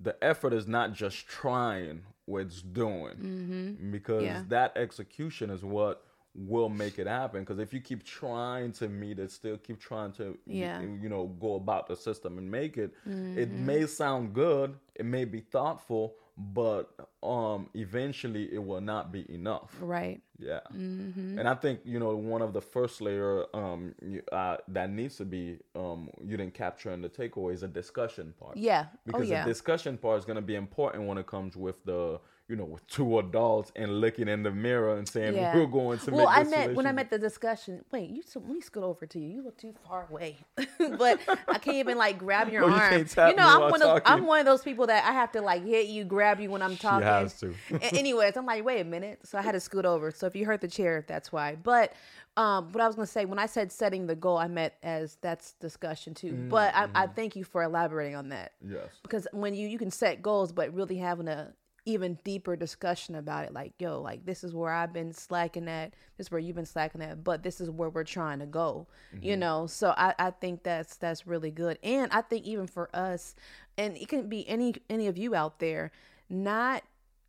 the 0.00 0.16
effort 0.22 0.52
is 0.52 0.66
not 0.66 0.92
just 0.92 1.26
trying 1.28 2.02
what 2.26 2.42
it's 2.42 2.60
doing. 2.62 3.16
Mm-hmm. 3.16 3.90
Because 3.90 4.24
Yeah. 4.24 4.42
that 4.48 4.76
execution 4.76 5.48
is 5.50 5.64
what 5.64 6.04
will 6.34 6.68
make 6.70 6.98
it 6.98 7.06
happen. 7.06 7.40
Because 7.40 7.58
if 7.58 7.72
you 7.74 7.80
keep 7.80 8.04
trying 8.04 8.72
to 8.72 8.88
meet 8.88 9.18
it 9.18 9.30
still 9.30 9.56
keep 9.56 9.80
trying 9.80 10.12
to 10.12 10.36
Yeah. 10.46 10.80
you 10.80 11.08
know 11.08 11.26
go 11.40 11.54
about 11.54 11.86
the 11.86 11.96
system 11.96 12.38
and 12.38 12.50
make 12.50 12.76
it 12.76 12.92
it 13.06 13.10
mm-hmm. 13.10 13.66
may 13.66 13.86
sound 13.86 14.34
good 14.34 14.76
it 14.94 15.06
may 15.06 15.24
be 15.24 15.40
thoughtful 15.40 16.16
but 16.54 16.90
um 17.22 17.68
eventually 17.74 18.52
it 18.52 18.58
will 18.58 18.80
not 18.80 19.12
be 19.12 19.24
enough 19.32 19.70
Right. 19.80 20.20
yeah, 20.38 20.60
Mm-hmm. 20.74 21.38
and 21.38 21.48
I 21.48 21.54
think 21.54 21.80
you 21.84 21.98
know 21.98 22.16
one 22.16 22.42
of 22.42 22.52
the 22.52 22.60
first 22.60 23.00
layer 23.00 23.44
um 23.54 23.94
uh, 24.32 24.56
that 24.68 24.90
needs 24.90 25.16
to 25.16 25.24
be 25.24 25.58
um 25.76 26.10
you 26.24 26.36
didn't 26.36 26.54
capture 26.54 26.90
in 26.92 27.00
the 27.02 27.08
takeaway 27.08 27.52
is 27.54 27.62
a 27.62 27.68
discussion 27.68 28.34
part. 28.40 28.56
Yeah. 28.56 28.86
because 29.06 29.28
oh 29.28 29.32
yeah. 29.32 29.44
the 29.44 29.50
discussion 29.50 29.96
part 29.98 30.18
is 30.18 30.24
going 30.24 30.36
to 30.36 30.42
be 30.42 30.56
important 30.56 31.06
when 31.06 31.18
it 31.18 31.26
comes 31.26 31.56
with 31.56 31.84
the 31.84 32.18
you 32.48 32.56
know 32.56 32.64
with 32.64 32.86
two 32.86 33.18
adults 33.18 33.72
and 33.76 34.00
looking 34.00 34.28
in 34.28 34.42
the 34.42 34.50
mirror 34.50 34.96
and 34.96 35.08
saying 35.08 35.34
Yeah. 35.34 35.56
we're 35.56 35.66
going 35.66 35.98
to 36.00 36.10
well, 36.10 36.26
make 36.26 36.36
I 36.38 36.42
met 36.50 36.74
when 36.74 36.86
I 36.86 36.92
met 36.92 37.10
the 37.10 37.18
discussion. 37.18 37.84
Wait, 37.92 38.10
you 38.10 38.22
so, 38.22 38.40
let 38.40 38.50
me 38.50 38.60
scoot 38.60 38.82
over 38.82 39.06
to 39.06 39.18
you. 39.18 39.28
You 39.28 39.42
look 39.42 39.56
too 39.56 39.72
far 39.86 40.06
away, 40.10 40.36
but 40.98 41.20
I 41.48 41.58
can't 41.58 41.76
even 41.76 41.96
like 41.96 42.18
grab 42.18 42.50
your 42.50 42.64
Oh, 42.64 42.68
you 42.68 42.74
arm. 42.74 43.04
tap 43.06 43.30
you 43.30 43.36
know, 43.36 43.46
I'm 43.46 43.60
one 43.70 43.74
of 43.74 43.80
those, 43.80 44.00
I'm 44.04 44.26
one 44.26 44.40
of 44.40 44.46
those 44.46 44.62
people 44.62 44.86
that 44.88 45.04
I 45.04 45.12
have 45.12 45.32
to 45.32 45.40
like 45.40 45.64
hit 45.64 45.86
you, 45.86 46.04
grab 46.04 46.40
you 46.40 46.50
when 46.50 46.62
I'm 46.62 46.76
talking. 46.76 47.06
has 47.06 47.38
to. 47.40 47.54
Anyways, 47.80 48.36
I'm 48.36 48.46
like, 48.46 48.64
wait 48.64 48.80
a 48.80 48.84
minute. 48.84 49.20
So 49.24 49.38
I 49.38 49.42
had 49.42 49.52
to 49.52 49.60
scoot 49.60 49.84
over. 49.86 50.10
So 50.10 50.26
if 50.26 50.34
you 50.36 50.44
heard 50.44 50.60
the 50.60 50.68
chair, 50.68 51.04
that's 51.06 51.32
why. 51.32 51.56
But 51.56 51.92
um, 52.36 52.72
what 52.72 52.82
I 52.82 52.86
was 52.86 52.96
gonna 52.96 53.06
say 53.06 53.24
when 53.26 53.38
I 53.38 53.46
said 53.46 53.70
setting 53.70 54.06
the 54.06 54.14
goal, 54.16 54.38
I 54.38 54.48
meant 54.48 54.72
as 54.82 55.16
that's 55.20 55.52
discussion 55.54 56.14
too. 56.14 56.46
But 56.48 56.74
I, 56.74 56.88
I 56.94 57.06
thank 57.06 57.36
you 57.36 57.44
for 57.44 57.62
elaborating 57.62 58.16
on 58.16 58.30
that 58.30 58.52
yes 58.66 58.88
because 59.02 59.26
when 59.32 59.54
you 59.54 59.68
you 59.68 59.78
can 59.78 59.90
set 59.90 60.22
goals 60.22 60.50
but 60.52 60.72
really 60.74 60.96
having 60.96 61.28
a 61.28 61.52
even 61.84 62.18
deeper 62.22 62.54
discussion 62.54 63.14
about 63.14 63.44
it 63.44 63.52
like 63.52 63.72
yo 63.78 64.00
like 64.00 64.24
this 64.24 64.44
is 64.44 64.54
where 64.54 64.72
i've 64.72 64.92
been 64.92 65.12
slacking 65.12 65.68
at 65.68 65.92
this 66.16 66.26
is 66.26 66.30
where 66.30 66.38
you've 66.38 66.56
been 66.56 66.64
slacking 66.64 67.02
at 67.02 67.24
but 67.24 67.42
this 67.42 67.60
is 67.60 67.68
where 67.68 67.90
we're 67.90 68.04
trying 68.04 68.38
to 68.38 68.46
go 68.46 68.86
you 69.20 69.32
mm-hmm. 69.32 69.40
know? 69.40 69.66
So 69.66 69.94
i 69.96 70.14
i 70.18 70.30
think 70.30 70.62
that's 70.62 70.96
that's 70.96 71.26
really 71.26 71.50
good. 71.50 71.78
And 71.82 72.10
i 72.12 72.20
think 72.20 72.46
even 72.46 72.66
for 72.66 72.88
us 72.94 73.34
and 73.76 73.96
it 73.96 74.08
can 74.08 74.28
be 74.28 74.48
any 74.48 74.74
any 74.88 75.06
of 75.06 75.18
you 75.18 75.34
out 75.34 75.58
there 75.58 75.90
not 76.28 76.82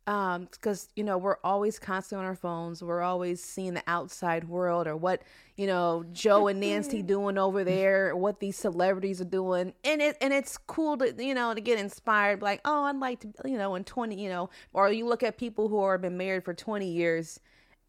um 0.06 0.48
because 0.50 0.88
you 0.96 1.02
know 1.04 1.16
we're 1.16 1.38
always 1.42 1.78
constantly 1.78 2.24
on 2.24 2.28
our 2.28 2.34
phones. 2.36 2.82
We're 2.82 3.00
always 3.00 3.42
seeing 3.42 3.74
the 3.74 3.82
outside 3.86 4.44
world 4.48 4.86
or 4.86 4.96
what 4.96 5.22
you 5.56 5.66
know 5.66 6.04
joe 6.12 6.46
and 6.48 6.60
nancy 6.60 7.00
doing 7.02 7.38
over 7.38 7.64
there 7.64 8.10
or 8.10 8.16
what 8.16 8.40
these 8.40 8.56
celebrities 8.56 9.20
are 9.20 9.24
doing. 9.24 9.72
And 9.82 10.02
it 10.02 10.16
and 10.20 10.32
it's 10.34 10.58
cool 10.58 10.98
to 10.98 11.14
you 11.24 11.34
know 11.34 11.54
to 11.54 11.60
get 11.60 11.78
inspired 11.78 12.42
like 12.42 12.60
oh 12.66 12.84
i'd 12.84 12.96
like 12.96 13.20
to 13.20 13.28
you 13.46 13.56
know 13.56 13.74
in 13.76 13.84
20 13.84 14.20
you 14.22 14.28
know 14.28 14.50
or 14.74 14.92
you 14.92 15.06
look 15.06 15.22
at 15.22 15.38
people 15.38 15.68
who 15.68 15.78
are 15.78 15.96
been 15.96 16.16
married 16.18 16.44
for 16.44 16.52
20 16.52 16.86
years 16.86 17.40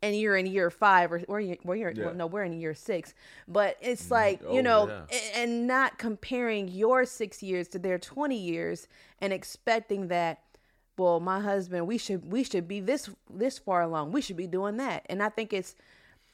and 0.02 0.16
you're 0.16 0.38
in 0.38 0.46
year 0.46 0.70
five 0.70 1.12
or 1.12 1.22
or 1.28 1.40
you're, 1.42 1.58
well, 1.64 1.76
you're 1.76 1.92
Yeah. 1.92 2.06
well, 2.06 2.14
no 2.14 2.28
we're 2.28 2.44
in 2.44 2.54
year 2.54 2.76
six. 2.76 3.14
But 3.48 3.78
it's 3.82 4.12
like 4.12 4.42
you 4.42 4.60
Oh, 4.60 4.62
know 4.62 4.88
yeah. 4.88 5.32
and 5.36 5.66
not 5.68 5.98
comparing 5.98 6.68
your 6.68 7.06
six 7.06 7.42
years 7.42 7.68
to 7.70 7.80
their 7.80 7.98
20 7.98 8.38
years 8.38 8.88
and 9.20 9.34
expecting 9.34 10.08
that 10.10 10.40
well 10.98 11.20
my 11.20 11.40
husband 11.40 11.88
we 11.88 11.98
should 11.98 12.32
we 12.32 12.44
should 12.44 12.68
be 12.68 12.80
this 12.80 13.10
this 13.30 13.58
far 13.58 13.82
along. 13.82 14.12
We 14.12 14.22
should 14.22 14.38
be 14.38 14.48
doing 14.48 14.78
that. 14.78 15.06
And 15.10 15.22
i 15.22 15.30
think 15.30 15.54
it's 15.54 15.76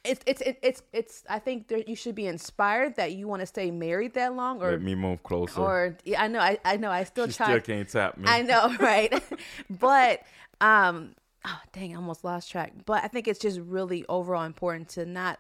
it's 0.04 0.24
it's 0.26 0.42
it's 0.64 0.84
it's, 0.94 1.24
i 1.30 1.38
think 1.38 1.68
there, 1.68 1.84
you 1.86 1.96
should 1.96 2.16
be 2.16 2.26
inspired 2.26 2.96
that 2.96 3.12
you 3.12 3.28
want 3.28 3.40
to 3.42 3.46
stay 3.46 3.70
married 3.70 4.16
that 4.16 4.34
long 4.36 4.60
or 4.62 4.72
let 4.72 4.82
me 4.82 4.96
move 4.96 5.22
closer. 5.22 5.62
or 5.62 5.96
yeah, 6.04 6.24
i 6.24 6.28
know 6.28 6.40
i, 6.40 6.58
I 6.66 6.78
know 6.78 6.90
i 6.90 7.04
still 7.04 7.28
she 7.28 7.34
try. 7.34 7.46
still 7.48 7.60
can't 7.60 7.88
tap 7.88 8.18
me. 8.18 8.26
I 8.28 8.42
know, 8.42 8.76
right? 8.80 9.14
but 9.70 10.24
um 10.60 11.14
oh 11.46 11.60
dang, 11.74 11.94
I 11.94 11.96
almost 11.96 12.24
lost 12.24 12.52
track. 12.52 12.74
But 12.86 13.04
I 13.04 13.08
think 13.08 13.28
it's 13.28 13.40
just 13.40 13.60
really 13.60 14.06
overall 14.10 14.44
important 14.44 14.90
to 14.90 15.06
not 15.06 15.40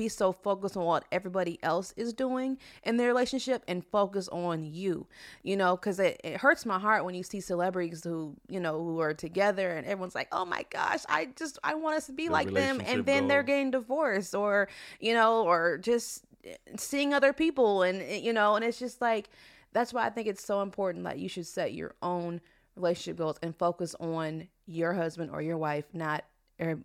be 0.00 0.08
so 0.08 0.32
focused 0.32 0.78
on 0.78 0.84
what 0.86 1.04
everybody 1.12 1.58
else 1.62 1.92
is 1.94 2.14
doing 2.14 2.56
in 2.84 2.96
their 2.96 3.06
relationship 3.06 3.62
and 3.68 3.84
focus 3.84 4.28
on 4.28 4.64
you 4.64 5.06
you 5.42 5.54
know 5.54 5.76
because 5.76 6.00
it, 6.00 6.18
it 6.24 6.38
hurts 6.38 6.64
my 6.64 6.78
heart 6.78 7.04
when 7.04 7.14
you 7.14 7.22
see 7.22 7.38
celebrities 7.38 8.02
who 8.02 8.34
you 8.48 8.58
know 8.58 8.82
who 8.82 8.98
are 8.98 9.12
together 9.12 9.72
and 9.72 9.86
everyone's 9.86 10.14
like 10.14 10.28
oh 10.32 10.46
my 10.46 10.64
gosh 10.70 11.00
i 11.10 11.28
just 11.36 11.58
i 11.62 11.74
want 11.74 11.98
us 11.98 12.06
to 12.06 12.12
be 12.12 12.28
The 12.28 12.32
like 12.32 12.50
them 12.50 12.80
and 12.86 13.04
then 13.04 13.28
they're 13.28 13.42
getting 13.42 13.72
divorced 13.72 14.34
or 14.34 14.70
you 15.00 15.12
know 15.12 15.44
or 15.44 15.76
just 15.76 16.24
eh, 16.44 16.54
seeing 16.78 17.12
other 17.12 17.34
people 17.34 17.82
and 17.82 18.00
eh, 18.00 18.16
you 18.16 18.32
know 18.32 18.56
and 18.56 18.64
it's 18.64 18.78
just 18.78 19.02
like 19.02 19.28
that's 19.74 19.92
why 19.92 20.06
i 20.06 20.08
think 20.08 20.28
it's 20.28 20.42
so 20.42 20.62
important 20.62 21.04
that 21.04 21.18
you 21.18 21.28
should 21.28 21.46
set 21.46 21.74
your 21.74 21.94
own 22.00 22.40
relationship 22.74 23.18
goals 23.18 23.38
and 23.42 23.54
focus 23.54 23.94
on 24.00 24.48
your 24.64 24.94
husband 24.94 25.30
or 25.30 25.42
your 25.42 25.58
wife 25.58 25.84
not 25.92 26.24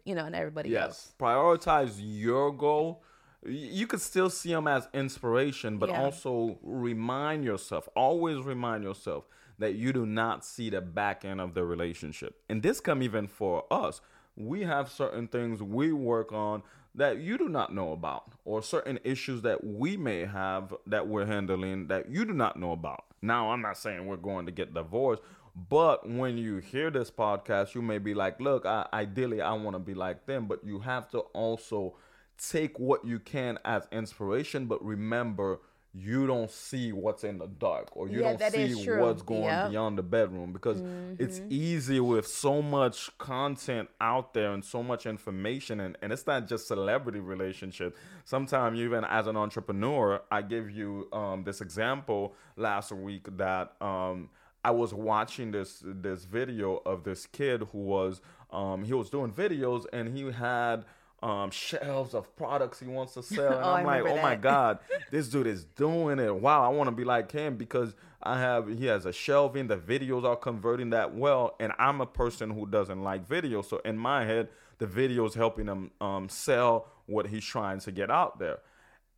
you 0.05 0.15
know 0.15 0.25
and 0.25 0.35
everybody 0.35 0.75
else 0.75 1.11
Yes. 1.11 1.13
Prioritize 1.19 1.95
your 1.99 2.51
goal. 2.51 3.03
You 3.45 3.85
could 3.85 4.01
still 4.01 4.29
see 4.29 4.49
them 4.49 4.67
as 4.67 4.87
inspiration, 4.93 5.77
but 5.77 5.89
Yeah. 5.89 6.01
also 6.01 6.57
remind 6.63 7.43
yourself, 7.43 7.87
always 7.95 8.39
remind 8.43 8.83
yourself 8.83 9.27
that 9.59 9.75
you 9.75 9.93
do 9.93 10.05
not 10.05 10.43
see 10.43 10.69
the 10.69 10.81
back 10.81 11.23
end 11.23 11.39
of 11.39 11.53
the 11.53 11.63
relationship. 11.63 12.41
And 12.49 12.63
this 12.63 12.79
come 12.79 13.01
even 13.03 13.27
for 13.27 13.65
us. 13.71 14.01
We 14.35 14.63
have 14.63 14.89
certain 14.89 15.27
things 15.27 15.61
we 15.61 15.93
work 15.93 16.33
on 16.33 16.63
that 16.93 17.17
you 17.19 17.37
do 17.37 17.47
not 17.49 17.73
know 17.73 17.91
about, 17.91 18.33
or 18.45 18.61
certain 18.63 18.99
issues 19.03 19.41
that 19.43 19.63
we 19.63 19.95
may 19.97 20.25
have 20.25 20.73
that 20.87 21.07
we're 21.07 21.25
handling 21.25 21.87
that 21.87 22.09
you 22.09 22.25
do 22.25 22.33
not 22.33 22.57
know 22.57 22.71
about. 22.71 23.05
Now, 23.21 23.51
I'm 23.51 23.61
not 23.61 23.77
saying 23.77 24.05
we're 24.07 24.17
going 24.17 24.45
to 24.45 24.51
get 24.51 24.73
divorced, 24.73 25.21
but 25.55 26.07
when 26.09 26.37
you 26.37 26.57
hear 26.57 26.91
this 26.91 27.09
podcast, 27.09 27.73
you 27.75 27.81
may 27.81 27.97
be 27.97 28.13
like, 28.13 28.39
look, 28.41 28.65
I, 28.65 28.87
ideally, 28.91 29.41
I 29.41 29.53
want 29.53 29.75
to 29.75 29.79
be 29.79 29.93
like 29.93 30.25
them, 30.25 30.47
but 30.47 30.63
you 30.65 30.79
have 30.79 31.09
to 31.11 31.19
also 31.19 31.95
take 32.37 32.77
what 32.77 33.05
you 33.05 33.19
can 33.19 33.57
as 33.63 33.87
inspiration, 33.91 34.65
but 34.65 34.83
remember, 34.83 35.59
you 35.97 36.27
don't 36.27 36.51
see 36.51 36.91
what's 36.91 37.23
in 37.23 37.37
the 37.37 37.47
dark 37.47 37.87
or 37.95 38.09
you 38.09 38.19
Yeah, 38.21 38.33
don't 38.35 38.51
see 38.51 38.91
what's 38.91 39.21
going 39.21 39.43
Yep. 39.43 39.53
Mm-hmm. 39.59 39.69
beyond 39.69 39.97
the 39.97 40.03
bedroom 40.03 40.51
because 40.51 40.83
it's 41.17 41.39
easy 41.49 42.01
with 42.01 42.27
so 42.27 42.61
much 42.61 43.17
content 43.17 43.87
out 44.01 44.33
there 44.33 44.51
and 44.51 44.65
so 44.65 44.83
much 44.83 45.05
information 45.05 45.79
and, 45.79 45.97
and 46.01 46.11
it's 46.11 46.27
not 46.27 46.49
just 46.49 46.67
celebrity 46.67 47.19
relationship 47.21 47.95
sometimes 48.25 48.77
even 48.77 49.05
as 49.05 49.25
an 49.27 49.37
entrepreneur 49.37 50.21
i 50.29 50.41
give 50.41 50.69
you 50.69 51.07
um, 51.13 51.45
this 51.45 51.61
example 51.61 52.35
last 52.57 52.91
week 52.91 53.25
that 53.37 53.73
um, 53.79 54.29
i 54.67 54.71
was 54.71 54.91
watching 54.93 55.51
this 55.51 55.71
this 55.85 56.25
video 56.25 56.81
of 56.85 57.03
this 57.03 57.25
kid 57.27 57.59
who 57.71 57.79
was 57.79 58.21
um, 58.51 58.83
he 58.83 58.93
was 58.93 59.09
doing 59.09 59.31
videos 59.31 59.85
and 59.93 60.15
he 60.17 60.23
had 60.31 60.85
um, 61.23 61.49
shelves 61.51 62.13
of 62.13 62.35
products 62.35 62.79
he 62.79 62.87
wants 62.87 63.13
to 63.15 63.23
sell 63.35 63.53
and 63.53 63.63
Oh, 63.63 63.73
i'm 63.75 63.85
like 63.85 64.03
oh 64.03 64.15
my 64.21 64.35
that. 64.35 64.41
god 64.41 64.79
God, 64.79 64.79
this 65.11 65.27
dude 65.29 65.47
is 65.47 65.63
doing 65.65 66.19
it. 66.19 66.33
Wow, 66.35 66.63
I 66.63 66.69
want 66.77 66.87
to 66.89 66.95
be 66.95 67.03
like 67.03 67.31
him 67.31 67.55
because 67.57 67.95
I 68.21 68.39
have 68.39 68.67
he 68.67 68.85
has 68.93 69.05
a 69.05 69.13
shelving. 69.13 69.67
The 69.67 69.77
videos 69.77 70.23
are 70.23 70.35
converting 70.35 70.89
that 70.91 71.15
well, 71.15 71.55
and 71.59 71.73
I'm 71.79 71.99
a 72.01 72.05
person 72.05 72.49
who 72.51 72.65
doesn't 72.67 73.01
like 73.01 73.27
videos. 73.27 73.65
So 73.65 73.77
in 73.85 73.97
my 73.97 74.25
head, 74.25 74.49
the 74.77 74.87
videos 74.87 75.33
helping 75.35 75.67
him 75.67 75.91
um, 75.99 76.29
sell 76.29 76.87
what 77.07 77.27
he's 77.27 77.45
trying 77.45 77.79
to 77.81 77.91
get 77.91 78.09
out 78.11 78.39
there. 78.39 78.59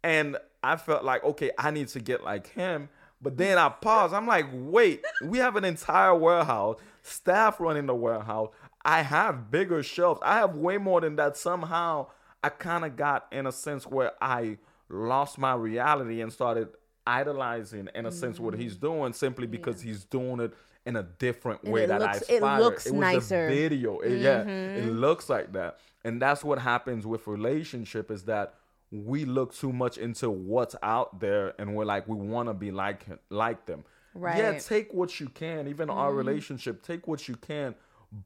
And 0.03 0.37
I 0.63 0.75
felt 0.77 1.03
like, 1.03 1.23
okay, 1.23 1.51
I 1.57 1.71
need 1.71 1.87
to 1.89 1.99
get 1.99 2.23
like 2.23 2.47
him. 2.53 2.89
But 3.21 3.37
then 3.37 3.57
I 3.57 3.69
paused. 3.69 4.13
I'm 4.13 4.27
like, 4.27 4.45
wait, 4.51 5.03
we 5.23 5.39
have 5.39 5.55
an 5.55 5.65
entire 5.65 6.13
warehouse, 6.15 6.77
staff 7.01 7.59
running 7.59 7.87
the 7.87 7.95
warehouse. 7.95 8.49
I 8.85 9.01
have 9.01 9.49
bigger 9.51 9.81
shelves. 9.83 10.21
I 10.23 10.37
have 10.37 10.55
way 10.55 10.77
more 10.77 11.01
than 11.01 11.15
that. 11.17 11.35
Somehow 11.35 12.07
I 12.43 12.49
kind 12.49 12.85
of 12.85 12.95
got 12.95 13.25
in 13.31 13.47
a 13.47 13.51
sense 13.51 13.85
where 13.85 14.11
I 14.21 14.57
lost 14.89 15.37
my 15.37 15.53
reality 15.55 16.21
and 16.21 16.31
started 16.31 16.69
idolizing 17.05 17.89
in 17.95 18.05
a 18.05 18.11
sense 18.11 18.39
what 18.39 18.53
he's 18.53 18.77
mm. 18.77 18.81
doing 18.81 19.13
simply 19.13 19.47
because 19.47 19.81
he's 19.81 20.03
doing 20.03 20.39
it 20.39 20.53
in 20.85 20.95
a 20.95 21.03
different 21.03 21.63
And 21.63 21.73
way 21.73 21.83
it 21.83 21.87
that 21.87 22.01
looks- 22.01 22.29
I 22.29 22.33
it 22.33 22.35
aspire. 22.37 22.59
looks 22.61 22.85
was 22.85 22.93
the 22.93 22.99
nicer. 22.99 23.47
video. 23.49 23.99
It- 23.99 24.19
Yeah, 24.21 24.41
it 24.41 24.47
mm-hmm. 24.47 24.89
looks 24.99 25.29
like 25.29 25.53
that. 25.53 25.79
And 26.03 26.21
that's 26.21 26.43
what 26.43 26.59
happens 26.59 27.05
with 27.05 27.27
relationship 27.27 28.11
is 28.11 28.23
that 28.25 28.53
we 28.91 29.25
look 29.25 29.53
too 29.53 29.73
much 29.73 29.97
into 29.97 30.29
what's 30.29 30.75
out 30.81 31.19
there 31.19 31.53
and 31.59 31.75
we're 31.75 31.85
like 31.85 32.07
we 32.07 32.15
want 32.15 32.49
to 32.49 32.53
be 32.53 32.71
like 32.71 33.05
like 33.29 33.65
them. 33.65 33.83
Right? 34.13 34.37
Yeah, 34.37 34.57
take 34.57 34.93
what 34.93 35.19
you 35.19 35.29
can. 35.29 35.67
Even 35.67 35.89
our 35.89 36.09
mm-hmm. 36.09 36.17
relationship, 36.17 36.81
take 36.81 37.07
what 37.07 37.27
you 37.27 37.35
can, 37.35 37.75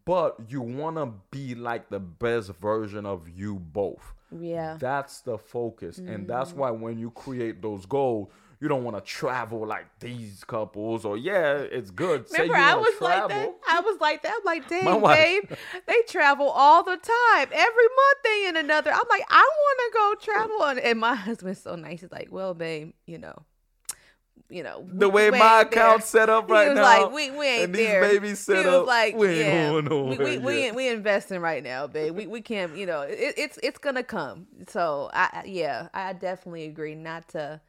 but 0.06 0.38
you 0.48 0.62
want 0.62 0.98
to 0.98 1.14
be 1.32 1.56
like 1.56 1.90
the 1.90 2.00
best 2.00 2.54
version 2.56 3.06
of 3.06 3.28
you 3.28 3.56
both. 3.56 4.14
yeah 4.40 4.78
That's 4.80 5.22
the 5.22 5.38
focus. 5.38 5.98
And 5.98 6.28
that's 6.28 6.52
mm. 6.52 6.58
why 6.58 6.72
when 6.72 6.98
you 6.98 7.12
create 7.12 7.62
those 7.62 7.86
goals, 7.86 8.30
you 8.62 8.68
don't 8.68 8.84
want 8.84 8.96
to 8.96 9.02
travel 9.02 9.66
like 9.66 9.88
these 10.00 10.44
couples 10.46 11.04
or 11.04 11.18
yeah, 11.18 11.56
it's 11.58 11.92
good. 11.92 12.30
Say 12.30 12.44
Remember, 12.44 12.64
I 12.64 12.76
was 12.76 13.02
like 13.02 13.28
that. 13.30 13.56
I 13.68 13.80
was 13.82 14.00
like 14.00 14.22
that. 14.24 14.34
I'm 14.38 14.46
like, 14.46 14.70
dang, 14.70 15.02
babe, 15.02 15.58
they 15.88 16.02
travel 16.08 16.48
all 16.50 16.84
the 16.84 16.96
time. 16.98 17.48
Every 17.52 17.84
month 17.84 18.18
they 18.24 18.46
in 18.48 18.58
another. 18.58 18.92
I'm 18.92 19.02
like, 19.10 19.24
I 19.30 19.50
want 19.52 19.80
to 19.80 19.98
go 19.98 20.34
travel, 20.34 20.64
and, 20.66 20.80
and 20.80 21.00
my 21.00 21.16
husband's 21.28 21.62
so 21.62 21.76
nice. 21.76 22.02
He's 22.02 22.12
like, 22.12 22.30
well, 22.32 22.54
babe, 22.54 22.94
you 23.08 23.18
know, 23.18 23.34
you 24.50 24.64
know, 24.64 24.86
the 24.92 25.10
way 25.10 25.32
we 25.32 25.40
my 25.40 25.62
ain't 25.62 25.72
there." 25.72 25.82
account's 25.82 26.06
set 26.08 26.30
up 26.30 26.46
He 26.48 26.52
right 26.54 26.68
was 26.68 26.76
now, 26.76 26.84
like, 26.84 27.12
we, 27.14 27.32
we 27.32 27.48
ain't 27.48 27.64
and 27.66 27.76
these 27.76 27.88
there. 27.88 28.02
babies 28.02 28.40
set 28.40 28.58
he 28.58 28.66
was 28.66 28.82
up, 28.82 28.86
like, 28.86 29.16
we 29.16 29.28
ain't 29.30 29.38
yeah, 29.38 29.70
going 29.70 29.86
we, 29.86 29.90
nowhere 29.90 30.18
we, 30.18 30.38
we, 30.38 30.62
yet. 30.64 30.76
we 30.76 30.88
investing 30.90 31.40
right 31.40 31.64
now, 31.64 31.88
babe. 31.88 32.14
We, 32.16 32.28
we 32.28 32.42
can't, 32.42 32.76
you 32.78 32.86
know, 32.86 33.02
it, 33.02 33.34
it's 33.38 33.58
it's 33.64 33.78
gonna 33.80 34.04
come. 34.04 34.48
So 34.68 35.10
I- 35.14 35.44
yeah, 35.46 35.88
I 35.94 36.14
definitely 36.14 36.66
agree 36.66 36.96
not 36.96 37.30
to, 37.30 37.62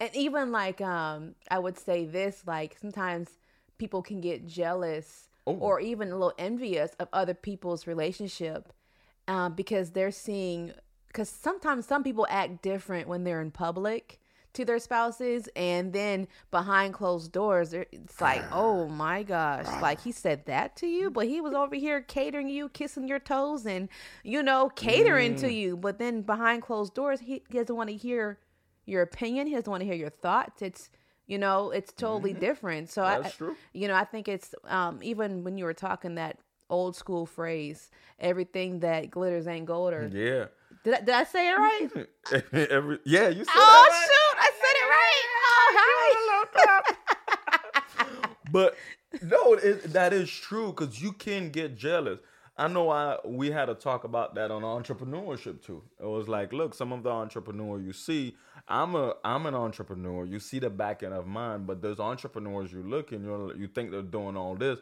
and 0.00 0.14
even 0.14 0.52
like 0.52 0.80
um, 0.80 1.34
I 1.50 1.58
would 1.58 1.78
say 1.78 2.04
this 2.04 2.42
like 2.46 2.76
sometimes 2.80 3.28
people 3.78 4.02
can 4.02 4.20
get 4.20 4.46
jealous 4.46 5.24
Oh. 5.46 5.56
or 5.60 5.80
even 5.80 6.08
a 6.08 6.12
little 6.12 6.34
envious 6.38 6.92
of 7.00 7.08
other 7.10 7.32
people's 7.32 7.86
relationship, 7.86 8.70
um, 9.26 9.54
because 9.54 9.92
they're 9.92 10.10
seeing 10.10 10.72
because 11.06 11.30
sometimes 11.30 11.86
some 11.86 12.04
people 12.04 12.26
act 12.28 12.60
different 12.60 13.08
when 13.08 13.24
they're 13.24 13.40
in 13.40 13.50
public 13.50 14.20
to 14.52 14.64
their 14.66 14.78
spouses 14.78 15.48
and 15.56 15.92
then 15.94 16.28
behind 16.50 16.92
closed 16.92 17.32
doors 17.32 17.72
it's 17.72 18.20
like 18.20 18.42
oh 18.52 18.88
my 19.04 19.22
gosh 19.22 19.66
like 19.80 20.00
he 20.02 20.12
said 20.12 20.44
that 20.46 20.76
to 20.76 20.86
you 20.86 21.10
but 21.10 21.26
he 21.26 21.40
was 21.40 21.54
over 21.54 21.74
here 21.76 22.02
catering 22.02 22.48
you 22.50 22.68
kissing 22.68 23.08
your 23.08 23.18
toes 23.18 23.64
and 23.64 23.88
you 24.24 24.42
know 24.42 24.68
catering 24.76 25.34
Mm. 25.34 25.40
to 25.40 25.52
you 25.52 25.76
but 25.78 25.98
then 25.98 26.20
behind 26.22 26.60
closed 26.62 26.92
doors 26.94 27.20
he 27.20 27.42
doesn't 27.50 27.74
want 27.74 27.88
to 27.88 27.96
hear 27.96 28.38
your 28.88 29.02
opinion 29.02 29.46
he 29.46 29.54
doesn't 29.54 29.70
want 29.70 29.80
to 29.80 29.86
hear 29.86 29.94
your 29.94 30.10
thoughts 30.10 30.62
it's 30.62 30.90
you 31.26 31.38
know 31.38 31.70
it's 31.70 31.92
totally 31.92 32.32
different 32.32 32.90
so 32.90 33.02
Mm-hmm. 33.02 33.22
That's 33.22 33.34
I, 33.34 33.38
true. 33.38 33.56
you 33.72 33.88
know 33.88 33.94
i 33.94 34.04
think 34.04 34.28
it's 34.28 34.54
um 34.66 35.00
even 35.02 35.44
when 35.44 35.58
you 35.58 35.64
were 35.64 35.74
talking 35.74 36.14
that 36.16 36.38
old 36.70 36.96
school 36.96 37.26
phrase 37.26 37.90
everything 38.18 38.80
that 38.80 39.10
glitters 39.10 39.46
ain't 39.46 39.66
gold 39.66 39.92
or 39.92 40.08
yeah. 40.12 40.46
did 40.84 40.94
I, 40.94 41.00
did 41.00 41.10
I 41.10 41.24
say 41.24 41.50
it 41.50 41.54
right? 41.54 41.88
Every, 42.70 42.98
yeah, 43.04 43.28
you 43.28 43.44
said 43.44 43.54
oh 43.54 43.88
right. 43.90 44.08
shoot, 44.08 44.36
I 44.38 44.50
said 44.60 44.74
it 44.76 44.88
right. 44.90 45.24
Oh. 46.68 46.82
But 48.50 48.76
no, 49.22 49.54
it, 49.54 49.92
that 49.92 50.12
is 50.12 50.30
true 50.30 50.68
because 50.68 51.02
you 51.02 51.12
can 51.12 51.50
get 51.50 51.76
jealous. 51.76 52.18
I 52.58 52.66
know 52.66 52.90
I 52.90 53.18
we 53.24 53.50
had 53.52 53.68
a 53.68 53.74
talk 53.74 54.02
about 54.02 54.34
that 54.34 54.50
on 54.50 54.62
entrepreneurship 54.62 55.64
too. 55.64 55.82
It 56.00 56.06
was 56.06 56.28
like, 56.28 56.52
look, 56.52 56.74
some 56.74 56.92
of 56.92 57.04
the 57.04 57.10
entrepreneur 57.10 57.80
you 57.80 57.92
see, 57.92 58.36
I'm 58.66 58.96
a 58.96 59.14
I'm 59.24 59.46
an 59.46 59.54
entrepreneur. 59.54 60.26
You 60.26 60.40
see 60.40 60.58
the 60.58 60.68
back 60.68 61.04
end 61.04 61.14
of 61.14 61.26
mine, 61.26 61.64
but 61.64 61.80
there's 61.80 62.00
entrepreneurs 62.00 62.72
you 62.72 62.82
look 62.82 63.12
and 63.12 63.24
you 63.24 63.54
you 63.56 63.68
think 63.68 63.92
they're 63.92 64.02
doing 64.02 64.36
all 64.36 64.56
this. 64.56 64.80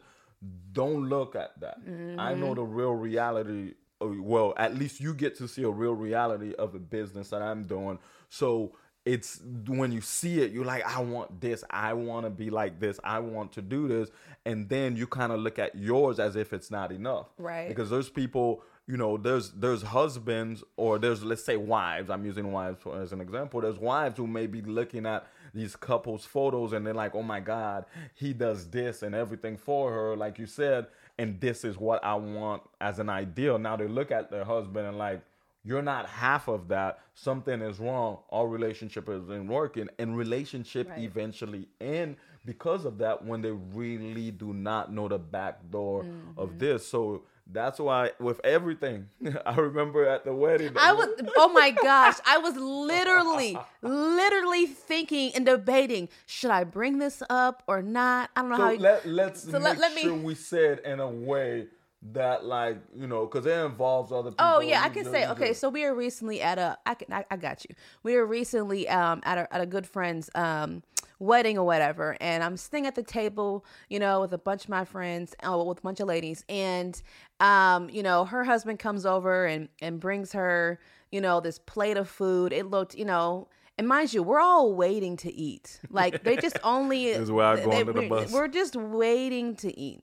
Don't 0.73 1.09
look 1.09 1.37
at 1.37 1.61
that. 1.61 1.78
I 2.18 2.35
know 2.35 2.47
mm-hmm. 2.47 2.54
the 2.54 2.62
real 2.62 2.95
reality. 2.95 3.75
Uh, 4.00 4.09
well, 4.21 4.54
at 4.56 4.75
least 4.75 5.00
you 5.00 5.14
get 5.14 5.37
to 5.37 5.49
see 5.49 5.62
a 5.62 5.71
real 5.71 5.95
reality 5.95 6.54
of 6.54 6.73
the 6.73 6.78
business 6.78 7.30
that 7.30 7.42
I'm 7.42 7.64
doing. 7.64 7.99
So 8.28 8.73
it's 9.07 9.41
when 9.69 9.93
you 9.93 10.01
see 10.01 10.41
it, 10.41 10.51
you're 10.51 10.65
like, 10.65 10.85
I 10.85 11.01
want 11.01 11.41
this. 11.41 11.63
I 11.71 11.93
want 11.93 12.27
to 12.27 12.31
be 12.31 12.51
like 12.51 12.81
this. 12.81 12.99
I 13.05 13.21
want 13.21 13.53
to 13.53 13.63
do 13.63 13.87
this. 13.87 14.11
And 14.45 14.69
then 14.69 14.97
you 14.97 15.07
kind 15.07 15.31
of 15.31 15.39
look 15.39 15.61
at 15.61 15.77
yours 15.77 16.19
as 16.19 16.35
if 16.35 16.53
it's 16.53 16.73
not 16.73 16.91
enough. 16.91 17.29
Right. 17.39 17.69
Because 17.69 17.89
there's 17.89 18.09
people, 18.09 18.65
you 18.89 18.97
know, 18.97 19.17
there's 19.17 19.53
there's 19.53 19.83
husbands 19.83 20.65
or 20.77 20.99
there's 20.99 21.23
let's 21.23 21.45
say 21.45 21.57
wives. 21.57 22.11
I'm 22.11 22.27
using 22.27 22.51
wives 22.51 22.81
as 23.01 23.13
an 23.13 23.21
example. 23.21 23.61
There's 23.61 23.79
wives 23.79 24.17
who 24.17 24.27
may 24.27 24.49
be 24.49 24.61
looking 24.61 25.07
at 25.07 25.29
these 25.55 25.77
couples 25.77 26.25
photos 26.25 26.73
and 26.73 26.85
they're 26.85 26.93
like, 26.93 27.15
oh 27.15 27.23
my 27.23 27.39
God, 27.39 27.85
he 28.15 28.33
does 28.33 28.69
this 28.71 29.05
and 29.05 29.15
everything 29.15 29.57
for 29.57 29.93
her, 29.93 30.17
like 30.17 30.39
you 30.39 30.47
said, 30.47 30.89
and 31.17 31.41
this 31.41 31.65
is 31.65 31.79
what 31.79 32.05
I 32.05 32.15
want 32.15 32.63
as 32.81 32.99
an 32.99 33.09
ideal. 33.09 33.57
Now 33.57 33.77
they 33.77 33.87
look 33.87 34.11
at 34.11 34.33
their 34.33 34.45
husband 34.45 34.87
and 34.87 34.99
like, 34.99 35.23
you're 35.66 35.82
not 35.82 36.06
half 36.08 36.49
of 36.49 36.68
that. 36.68 37.00
Something 37.14 37.61
is 37.61 37.78
wrong. 37.80 38.18
Our 38.30 38.46
relationship 38.46 39.08
isn't 39.08 39.49
working, 39.49 39.88
and 39.99 40.16
relationship 40.16 40.88
Right. 40.88 41.00
eventually 41.00 41.66
end 41.80 42.16
because 42.44 42.85
of 42.85 42.99
that 42.99 43.25
when 43.25 43.42
they 43.42 43.50
really 43.50 44.30
do 44.30 44.54
not 44.54 44.92
know 44.92 45.08
the 45.08 45.18
back 45.18 45.68
door 45.70 46.04
Mm-hmm. 46.04 46.38
of 46.38 46.58
this. 46.61 46.87
So 46.87 47.25
that's 47.52 47.78
why 47.80 48.11
with 48.20 48.40
everything, 48.44 49.08
I 49.46 49.54
remember 49.56 50.06
at 50.06 50.25
the 50.25 50.32
wedding. 50.35 50.73
I 50.76 50.92
was 50.92 51.08
oh 51.37 51.49
my 51.52 51.70
gosh, 51.73 52.14
I 52.26 52.38
was 52.38 52.54
literally, 52.56 53.58
literally 53.82 54.66
thinking 54.66 55.32
and 55.35 55.44
debating, 55.46 56.08
should 56.26 56.50
I 56.50 56.64
bring 56.64 56.98
this 56.98 57.22
up 57.31 57.62
or 57.66 57.83
not? 57.83 58.31
I 58.37 58.40
don't 58.42 58.50
know 58.50 58.57
So 58.57 58.62
how 58.62 58.70
you, 58.70 58.79
let, 58.79 59.07
let's 59.07 59.42
so 59.42 59.52
make 59.52 59.62
let- 59.62 59.79
let 59.79 59.94
me- 59.94 60.02
sure 60.02 60.14
we 60.14 60.35
said 60.35 60.81
in 60.85 61.00
a 61.00 61.09
way 61.09 61.66
that 62.12 62.45
like 62.45 62.79
you 62.95 63.07
know 63.07 63.27
because 63.27 63.47
it 63.47 63.64
involves 63.64 64.12
other 64.12 64.31
people. 64.31 64.47
Oh 64.47 64.61
yeah, 64.61 64.83
I 64.83 64.88
can 64.88 65.05
say 65.05 65.27
okay. 65.29 65.53
So 65.53 65.69
we 65.69 65.85
were 65.85 65.95
recently 65.95 66.40
at 66.40 66.59
a. 66.59 66.79
I 66.87 66.95
can. 66.95 67.12
I, 67.12 67.25
I 67.31 67.37
got 67.37 67.64
you. 67.69 67.75
We 68.03 68.16
were 68.16 68.27
recently 68.27 68.88
um 68.88 69.21
at 69.25 69.38
a 69.38 69.55
at 69.55 69.61
a 69.61 69.66
good 69.66 69.87
friend's 69.87 70.31
um 70.35 70.83
wedding 71.19 71.59
or 71.59 71.64
whatever, 71.64 72.16
and 72.21 72.42
I'm 72.42 72.57
sitting 72.57 72.87
at 72.87 72.95
the 72.95 73.03
table, 73.03 73.64
you 73.88 73.99
know, 73.99 74.21
with 74.21 74.33
a 74.33 74.38
bunch 74.38 74.64
of 74.64 74.71
my 74.71 74.85
friends, 74.85 75.35
uh, 75.47 75.57
with 75.57 75.79
a 75.79 75.83
bunch 75.83 76.01
of 76.01 76.09
ladies, 76.09 76.45
and 76.49 77.01
um, 77.40 77.88
you 77.90 78.03
know, 78.03 78.25
her 78.25 78.45
husband 78.45 78.79
comes 78.79 79.07
over 79.07 79.47
and 79.47 79.69
and 79.81 80.01
brings 80.01 80.33
her, 80.33 80.79
you 81.11 81.21
know, 81.21 81.40
this 81.40 81.59
plate 81.59 81.97
of 81.97 82.09
food. 82.09 82.53
It 82.53 82.71
looked, 82.71 82.95
you 82.95 83.05
know. 83.05 83.49
And 83.79 83.87
mind 83.87 84.14
you, 84.14 84.23
we're 84.23 84.40
all 84.40 84.73
waiting 84.75 85.19
to 85.19 85.35
eat. 85.35 85.81
Like 85.90 86.25
they 86.25 86.37
just 86.37 86.59
only. 86.64 87.07
This 87.07 87.19
is 87.19 87.31
where 87.31 87.45
I 87.45 87.62
go 87.62 87.73
under 87.73 87.92
the 87.92 88.09
bus. 88.09 88.33
We're 88.33 88.49
just 88.49 88.75
waiting 88.75 89.55
to 89.57 89.79
eat. 89.79 90.03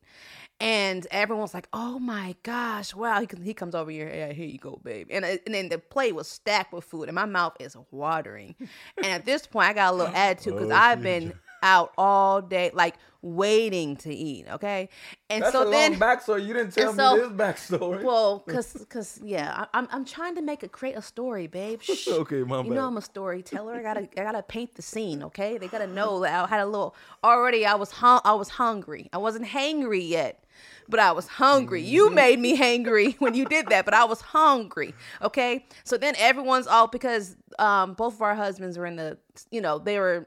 And 0.60 1.06
everyone's 1.12 1.54
like, 1.54 1.68
"Oh 1.74 2.00
my 2.00 2.36
gosh, 2.44 2.96
wow!" 2.96 3.20
He, 3.20 3.28
he 3.44 3.54
comes 3.54 3.76
over 3.76 3.92
here, 3.92 4.08
yeah, 4.14 4.32
here 4.32 4.46
you 4.48 4.58
go, 4.60 4.80
babe. 4.84 5.08
And 5.12 5.26
uh, 5.26 5.38
and 5.46 5.54
then 5.54 5.68
the 5.70 5.78
plate 5.80 6.16
was 6.16 6.28
stacked 6.30 6.72
with 6.72 6.86
food, 6.86 7.10
and 7.10 7.16
my 7.16 7.26
mouth 7.26 7.58
is 7.60 7.76
watering. 7.92 8.56
and 8.98 9.06
at 9.08 9.26
this 9.26 9.46
point, 9.46 9.68
I 9.68 9.74
got 9.74 9.94
a 9.94 9.96
little 9.98 10.16
attitude 10.16 10.54
because 10.54 10.70
Oh, 10.72 10.76
I've 10.76 11.02
been 11.02 11.34
out 11.64 11.92
all 11.98 12.42
day, 12.42 12.72
like 12.74 12.96
waiting 13.22 13.96
to 13.98 14.14
eat. 14.14 14.46
Okay, 14.52 14.88
and 15.30 15.44
That's 15.44 15.54
so 15.54 15.68
a 15.68 15.72
then 15.72 15.92
long 15.94 16.00
backstory. 16.02 16.46
You 16.46 16.54
didn't 16.54 16.72
tell 16.76 16.90
and 16.90 16.98
me 16.98 17.04
so- 17.04 17.18
this 17.18 17.30
backstory. 17.32 18.04
well, 18.06 18.40
cause, 18.40 18.86
cause, 18.90 19.20
yeah, 19.24 19.66
I, 19.74 19.78
I'm, 19.80 19.88
I'm 19.92 20.06
trying 20.06 20.36
to 20.36 20.42
make 20.42 20.64
a 20.64 20.70
create 20.70 20.96
a 20.96 21.02
story, 21.02 21.48
babe. 21.48 21.82
Shh. 21.82 22.08
Okay, 22.10 22.44
my 22.44 22.60
You 22.60 22.70
bad. 22.70 22.76
know 22.76 22.88
I'm 22.88 22.98
a 22.98 23.02
storyteller. 23.02 23.76
I 23.76 23.82
gotta, 23.82 24.02
I 24.18 24.24
gotta 24.24 24.44
paint 24.44 24.76
the 24.76 24.82
scene. 24.82 25.24
Okay, 25.24 25.58
they 25.58 25.68
gotta 25.68 25.88
know 25.88 26.22
that 26.22 26.46
I 26.46 26.48
had 26.48 26.62
a 26.62 26.66
little. 26.66 26.96
Already, 27.24 27.66
I 27.66 27.76
was, 27.76 27.92
hung, 27.92 28.22
I 28.24 28.34
was 28.34 28.50
hungry. 28.50 29.10
I 29.14 29.18
wasn't 29.18 29.46
hangry 29.46 30.08
yet, 30.08 30.43
but 30.90 31.00
I 31.00 31.12
was 31.12 31.28
hungry. 31.28 31.82
You 31.82 32.06
Mm-hmm. 32.08 32.16
made 32.16 32.40
me 32.40 32.58
hangry 32.58 33.16
when 33.20 33.34
you 33.34 33.46
did 33.46 33.68
that, 33.70 33.86
but 33.86 33.94
I 33.94 34.06
was 34.06 34.22
hungry. 34.22 34.94
Okay, 35.22 35.66
so 35.84 35.98
then 35.98 36.16
everyone's 36.18 36.68
all 36.68 36.88
because 36.88 37.36
um 37.60 37.94
both 37.94 38.16
of 38.16 38.22
our 38.22 38.36
husbands 38.36 38.78
were 38.78 38.86
in 38.86 38.96
the, 38.96 39.18
you 39.52 39.62
know, 39.62 39.80
they 39.80 40.00
were 40.00 40.26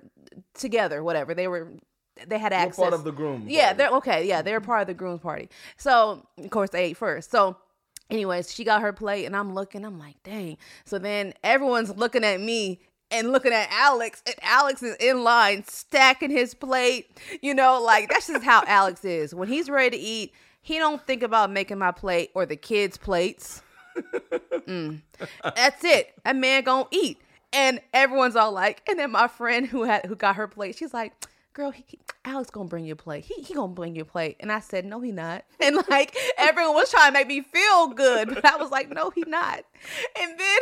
together. 0.54 1.02
Whatever 1.02 1.34
they 1.34 1.48
were. 1.48 1.68
They 2.26 2.38
had 2.38 2.52
We're 2.52 2.58
access. 2.58 2.76
part 2.78 2.94
of 2.94 3.04
the 3.04 3.12
groom. 3.12 3.44
Yeah, 3.46 3.74
they're 3.74 3.90
okay. 3.90 4.26
Yeah, 4.26 4.40
they're 4.40 4.60
part 4.62 4.80
of 4.80 4.86
the 4.86 4.94
groom's 4.94 5.20
party. 5.20 5.50
So 5.76 6.26
of 6.38 6.48
course 6.48 6.70
they 6.70 6.84
ate 6.84 6.96
first. 6.96 7.30
So 7.30 7.58
anyways, 8.08 8.54
she 8.54 8.64
got 8.64 8.80
her 8.80 8.92
plate 8.94 9.26
and 9.26 9.36
I'm 9.36 9.52
looking, 9.52 9.84
I'm 9.84 9.98
like, 9.98 10.22
dang. 10.22 10.56
So 10.86 10.98
then 10.98 11.34
everyone's 11.44 11.94
looking 11.94 12.24
at 12.24 12.40
me 12.40 12.80
and 13.10 13.30
looking 13.32 13.52
at 13.52 13.68
Alex, 13.70 14.22
and 14.26 14.34
Alex 14.42 14.82
is 14.82 14.96
in 15.00 15.22
line 15.24 15.64
stacking 15.66 16.30
his 16.30 16.54
plate. 16.54 17.10
You 17.42 17.54
know, 17.54 17.80
like 17.82 18.08
that's 18.08 18.26
just 18.26 18.44
how 18.44 18.62
Alex 18.66 19.04
is. 19.04 19.34
When 19.34 19.48
he's 19.48 19.70
ready 19.70 19.96
to 19.96 20.02
eat, 20.02 20.32
he 20.62 20.78
don't 20.78 21.04
think 21.06 21.22
about 21.22 21.50
making 21.50 21.78
my 21.78 21.92
plate 21.92 22.30
or 22.34 22.46
the 22.46 22.56
kids' 22.56 22.96
plates. 22.96 23.62
Mm. 24.66 25.00
That's 25.42 25.84
it. 25.84 26.14
That 26.24 26.36
man 26.36 26.64
gonna 26.64 26.86
eat. 26.90 27.18
And 27.52 27.80
everyone's 27.94 28.36
all 28.36 28.52
like, 28.52 28.82
and 28.88 28.98
then 28.98 29.10
my 29.12 29.28
friend 29.28 29.66
who 29.66 29.84
had 29.84 30.06
who 30.06 30.16
got 30.16 30.36
her 30.36 30.48
plate, 30.48 30.76
she's 30.76 30.92
like, 30.92 31.12
girl, 31.52 31.70
he, 31.70 31.84
he- 31.86 31.98
Alex 32.24 32.50
gonna 32.50 32.68
bring 32.68 32.84
your 32.84 32.96
plate. 32.96 33.24
He 33.24 33.40
he 33.42 33.54
gonna 33.54 33.72
bring 33.72 33.94
your 33.94 34.04
plate. 34.04 34.36
And 34.40 34.50
I 34.50 34.60
said, 34.60 34.84
no, 34.84 35.00
he 35.00 35.12
not. 35.12 35.44
And 35.60 35.78
like 35.88 36.14
everyone 36.36 36.74
was 36.74 36.90
trying 36.90 37.12
to 37.12 37.18
make 37.18 37.28
me 37.28 37.40
feel 37.42 37.88
good, 37.88 38.28
but 38.34 38.44
I 38.44 38.56
was 38.56 38.70
like, 38.70 38.90
no, 38.90 39.10
he 39.10 39.22
not. 39.26 39.64
And 40.20 40.38
then. 40.38 40.58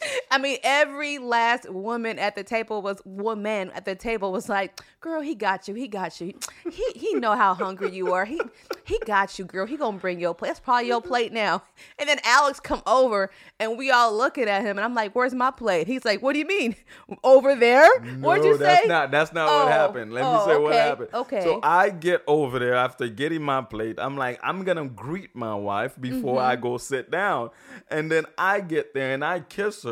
I 0.30 0.38
mean, 0.38 0.58
every 0.62 1.18
last 1.18 1.68
woman 1.70 2.18
at 2.18 2.34
the 2.36 2.44
table 2.44 2.82
was 2.82 3.00
woman 3.04 3.70
at 3.74 3.84
the 3.84 3.94
table 3.94 4.30
was 4.32 4.48
like, 4.48 4.80
"Girl, 5.00 5.20
he 5.20 5.34
got 5.34 5.68
you. 5.68 5.74
He 5.74 5.88
got 5.88 6.20
you. 6.20 6.34
He 6.70 6.84
he 6.94 7.14
know 7.14 7.34
how 7.34 7.54
hungry 7.54 7.90
you 7.90 8.12
are. 8.12 8.24
He 8.24 8.50
he 8.84 8.98
got 9.04 9.38
you, 9.38 9.44
girl. 9.44 9.66
He 9.66 9.76
gonna 9.76 9.98
bring 9.98 10.20
your 10.20 10.34
plate. 10.34 10.48
That's 10.48 10.60
probably 10.60 10.88
your 10.88 11.00
plate 11.02 11.32
now." 11.32 11.62
And 11.98 12.08
then 12.08 12.18
Alex 12.24 12.60
come 12.60 12.82
over, 12.86 13.30
and 13.58 13.76
we 13.78 13.90
all 13.90 14.16
looking 14.16 14.44
at 14.48 14.62
him, 14.62 14.76
and 14.78 14.84
I'm 14.84 14.94
like, 14.94 15.14
"Where's 15.14 15.34
my 15.34 15.50
plate?" 15.50 15.86
He's 15.86 16.04
like, 16.04 16.22
"What 16.22 16.32
do 16.34 16.38
you 16.38 16.46
mean? 16.46 16.76
Over 17.24 17.54
there? 17.56 17.88
What'd 18.20 18.44
no, 18.44 18.50
you 18.52 18.58
that's 18.58 18.82
say?" 18.82 18.88
not 18.88 19.10
that's 19.10 19.32
not 19.32 19.48
Oh, 19.50 19.64
what 19.64 19.72
happened. 19.72 20.12
Let 20.12 20.22
me 20.24 20.30
oh, 20.34 20.46
say 20.46 20.56
what 20.58 20.72
happened. 20.74 21.08
okay. 21.14 21.42
So 21.42 21.60
I 21.62 21.90
get 21.90 22.22
over 22.26 22.58
there 22.58 22.74
after 22.74 23.08
getting 23.08 23.42
my 23.42 23.62
plate. 23.62 23.96
I'm 23.98 24.16
like, 24.16 24.38
I'm 24.42 24.62
gonna 24.64 24.86
greet 24.88 25.34
my 25.34 25.54
wife 25.54 25.96
before 26.00 26.40
I 26.40 26.54
Mm-hmm. 26.54 26.62
go 26.62 26.78
sit 26.78 27.10
down. 27.10 27.50
And 27.90 28.10
then 28.10 28.26
I 28.36 28.60
get 28.60 28.92
there 28.94 29.14
and 29.14 29.24
I 29.24 29.40
kiss 29.40 29.82
her, 29.84 29.87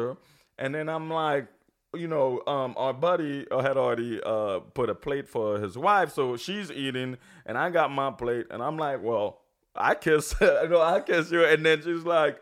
and 0.59 0.75
then 0.75 0.89
I'm 0.89 1.11
like, 1.11 1.47
you 1.95 2.09
know, 2.09 2.43
um, 2.47 2.75
our 2.77 2.93
buddy 2.93 3.47
had 3.51 3.77
already 3.77 4.21
uh 4.25 4.61
put 4.75 4.91
a 4.91 4.95
plate 4.95 5.29
for 5.29 5.59
his 5.59 5.77
wife, 5.79 6.13
so 6.13 6.37
she's 6.37 6.71
eating, 6.71 7.17
and 7.47 7.57
I 7.57 7.71
got 7.71 7.91
my 7.91 8.11
plate, 8.11 8.47
and 8.51 8.63
I'm 8.63 8.77
like, 8.77 9.03
well, 9.03 9.41
I 9.75 9.95
kiss 9.95 10.33
her, 10.41 10.69
no, 10.69 10.81
I 10.83 11.01
kiss 11.01 11.31
you, 11.31 11.45
and 11.45 11.65
then 11.65 11.83
she's 11.83 12.05
like. 12.05 12.41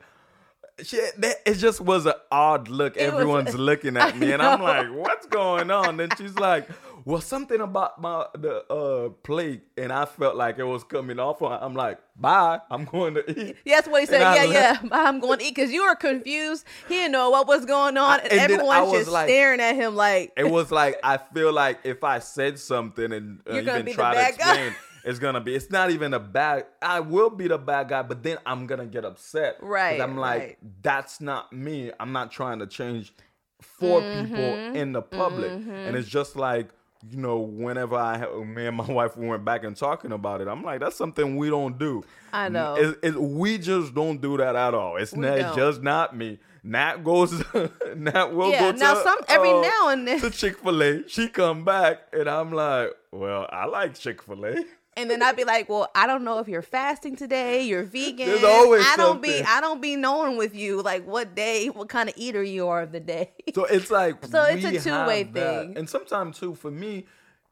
Shit, 0.83 1.21
that, 1.21 1.37
it 1.47 1.55
just 1.55 1.81
was 1.81 2.05
an 2.05 2.14
odd 2.33 2.67
look. 2.69 2.97
It 2.97 3.05
was- 3.05 3.12
Everyone's 3.12 3.55
looking 3.55 3.97
at 4.05 4.19
me, 4.19 4.33
and 4.33 4.43
I'm 4.43 4.61
like, 4.61 4.88
"What's 4.93 5.25
going 5.27 5.71
on?" 5.71 6.01
And 6.01 6.12
she's 6.19 6.35
like, 6.37 6.69
well, 7.05 7.21
something 7.21 7.61
about 7.61 8.01
my 8.01 8.27
the 8.35 8.64
uh 8.73 9.09
plate, 9.23 9.62
and 9.77 9.93
I 9.93 10.05
felt 10.07 10.37
like 10.37 10.59
it 10.59 10.64
was 10.64 10.85
coming 10.85 11.19
off. 11.19 11.43
On 11.43 11.53
I'm 11.62 11.75
like, 11.75 11.99
bye, 12.17 12.61
I'm 12.71 12.85
going 12.97 13.14
to 13.14 13.31
eat. 13.49 13.57
That's 13.67 13.87
what 13.88 14.01
he 14.01 14.07
said. 14.07 14.23
And 14.23 14.53
Yeah, 14.53 14.61
left. 14.61 14.83
yeah. 14.85 14.88
I'm 14.93 15.21
going 15.21 15.38
to 15.40 15.45
eat 15.45 15.55
because 15.55 15.71
you 15.73 15.85
were 15.87 15.95
confused. 15.97 16.64
He 16.88 16.95
didn't 16.95 17.12
know 17.12 17.31
what 17.31 17.47
was 17.47 17.64
going 17.67 17.97
on, 17.97 18.21
and, 18.21 18.33
and 18.33 18.40
everyone's 18.40 18.90
was 18.90 19.01
just 19.03 19.11
like- 19.12 19.29
staring 19.29 19.61
at 19.61 19.75
him 19.77 19.95
like. 19.95 20.33
It 20.37 20.51
was 20.51 20.71
like 20.71 20.99
I 21.05 21.19
feel 21.19 21.53
like 21.53 21.81
if 21.85 22.03
I 22.05 22.19
said 22.21 22.59
something 22.59 23.12
and 23.12 23.40
uh, 23.51 23.57
even 23.57 23.87
try 23.93 24.14
to 24.14 24.21
guy. 24.21 24.29
explain, 24.29 24.75
it's 25.05 25.19
gonna 25.19 25.40
be. 25.40 25.55
It's 25.55 25.71
not 25.71 25.90
even 25.90 26.14
a 26.14 26.21
bad. 26.21 26.67
I 26.81 27.01
will 27.01 27.31
be 27.31 27.49
the 27.49 27.59
bad 27.59 27.88
guy, 27.90 28.03
but 28.03 28.23
then 28.23 28.38
I'm 28.47 28.67
gonna 28.67 28.87
get 28.87 29.05
upset. 29.05 29.57
Right, 29.61 30.01
I'm 30.01 30.17
like, 30.17 30.40
right. 30.40 30.59
that's 30.83 31.21
not 31.21 31.53
me. 31.53 31.90
I'm 32.01 32.12
not 32.12 32.31
trying 32.33 32.61
to 32.61 32.67
change 32.67 33.12
for 33.61 34.01
Mm-hmm. 34.01 34.27
people 34.27 34.45
in 34.81 34.93
the 34.93 35.03
public, 35.03 35.51
and 35.51 35.97
it's 35.97 36.09
just 36.09 36.37
like. 36.37 36.69
You 37.11 37.19
know, 37.19 37.38
whenever 37.38 37.97
I 37.97 38.25
me 38.45 38.67
and 38.67 38.77
my 38.77 38.87
wife 38.90 39.17
went 39.17 39.45
back 39.45 39.64
and 39.64 39.77
talking 39.77 40.12
about 40.12 40.40
it, 40.40 40.49
I'm 40.49 40.62
like, 40.62 40.81
that's 40.81 40.97
something 40.97 41.37
we 41.37 41.51
don't 41.51 41.79
do. 41.79 42.03
I 42.33 42.49
know. 42.49 42.95
We 43.19 43.59
just 43.59 43.95
don't 43.95 44.21
do 44.21 44.37
that 44.38 44.57
at 44.57 44.75
all. 44.75 44.97
It's 44.97 45.12
We 45.12 45.21
not 45.27 45.55
just 45.55 45.83
not 45.83 46.17
me. 46.17 46.38
Nat 46.62 47.05
goes. 47.05 47.31
Nat 47.97 48.33
will 48.35 48.51
Yeah, 48.51 48.73
go 48.73 48.79
now 48.79 48.95
to, 48.95 49.03
some- 49.03 49.19
every 49.29 49.51
uh, 49.51 49.61
now 49.61 49.88
and 49.90 50.09
then- 50.09 50.21
to 50.21 50.31
Chick 50.31 50.59
Fil 50.59 50.83
A. 50.83 51.09
She 51.09 51.29
come 51.29 51.62
back 51.64 51.99
and 52.12 52.27
I'm 52.29 52.53
like, 52.53 52.90
well, 53.12 53.47
I 53.53 53.67
like 53.67 53.95
Chick 53.95 54.23
Fil 54.23 54.47
A. 54.47 54.64
And 54.97 55.11
then 55.11 55.23
I'd 55.23 55.37
be 55.37 55.45
like, 55.45 55.69
"Well, 55.69 55.91
I 55.95 56.07
don't 56.07 56.25
know 56.25 56.39
if 56.39 56.49
you're 56.49 56.63
fasting 56.63 57.17
today. 57.17 57.63
You're 57.63 57.83
vegan. 57.83 58.29
There's 58.29 58.45
always 58.45 58.85
I 58.87 58.97
don't 58.97 59.21
be. 59.21 59.43
I 59.43 59.61
don't 59.61 59.81
be 59.81 59.97
knowing 59.97 60.37
with 60.37 60.55
you 60.55 60.83
like 60.83 61.07
what 61.07 61.35
day, 61.35 61.69
what 61.69 61.89
kind 61.89 62.09
of 62.09 62.15
eater 62.17 62.43
you 62.43 62.69
are 62.69 62.83
of 62.83 62.93
the 62.93 63.01
day. 63.01 63.33
So 63.55 63.65
it's 63.65 63.91
like 63.91 64.25
So 64.31 64.43
it's 64.45 64.65
a 64.65 64.81
two-way 64.81 65.25
thing. 65.25 65.77
And 65.77 65.89
sometimes 65.89 66.39
too, 66.39 66.55
for 66.55 66.71
me, 66.71 67.07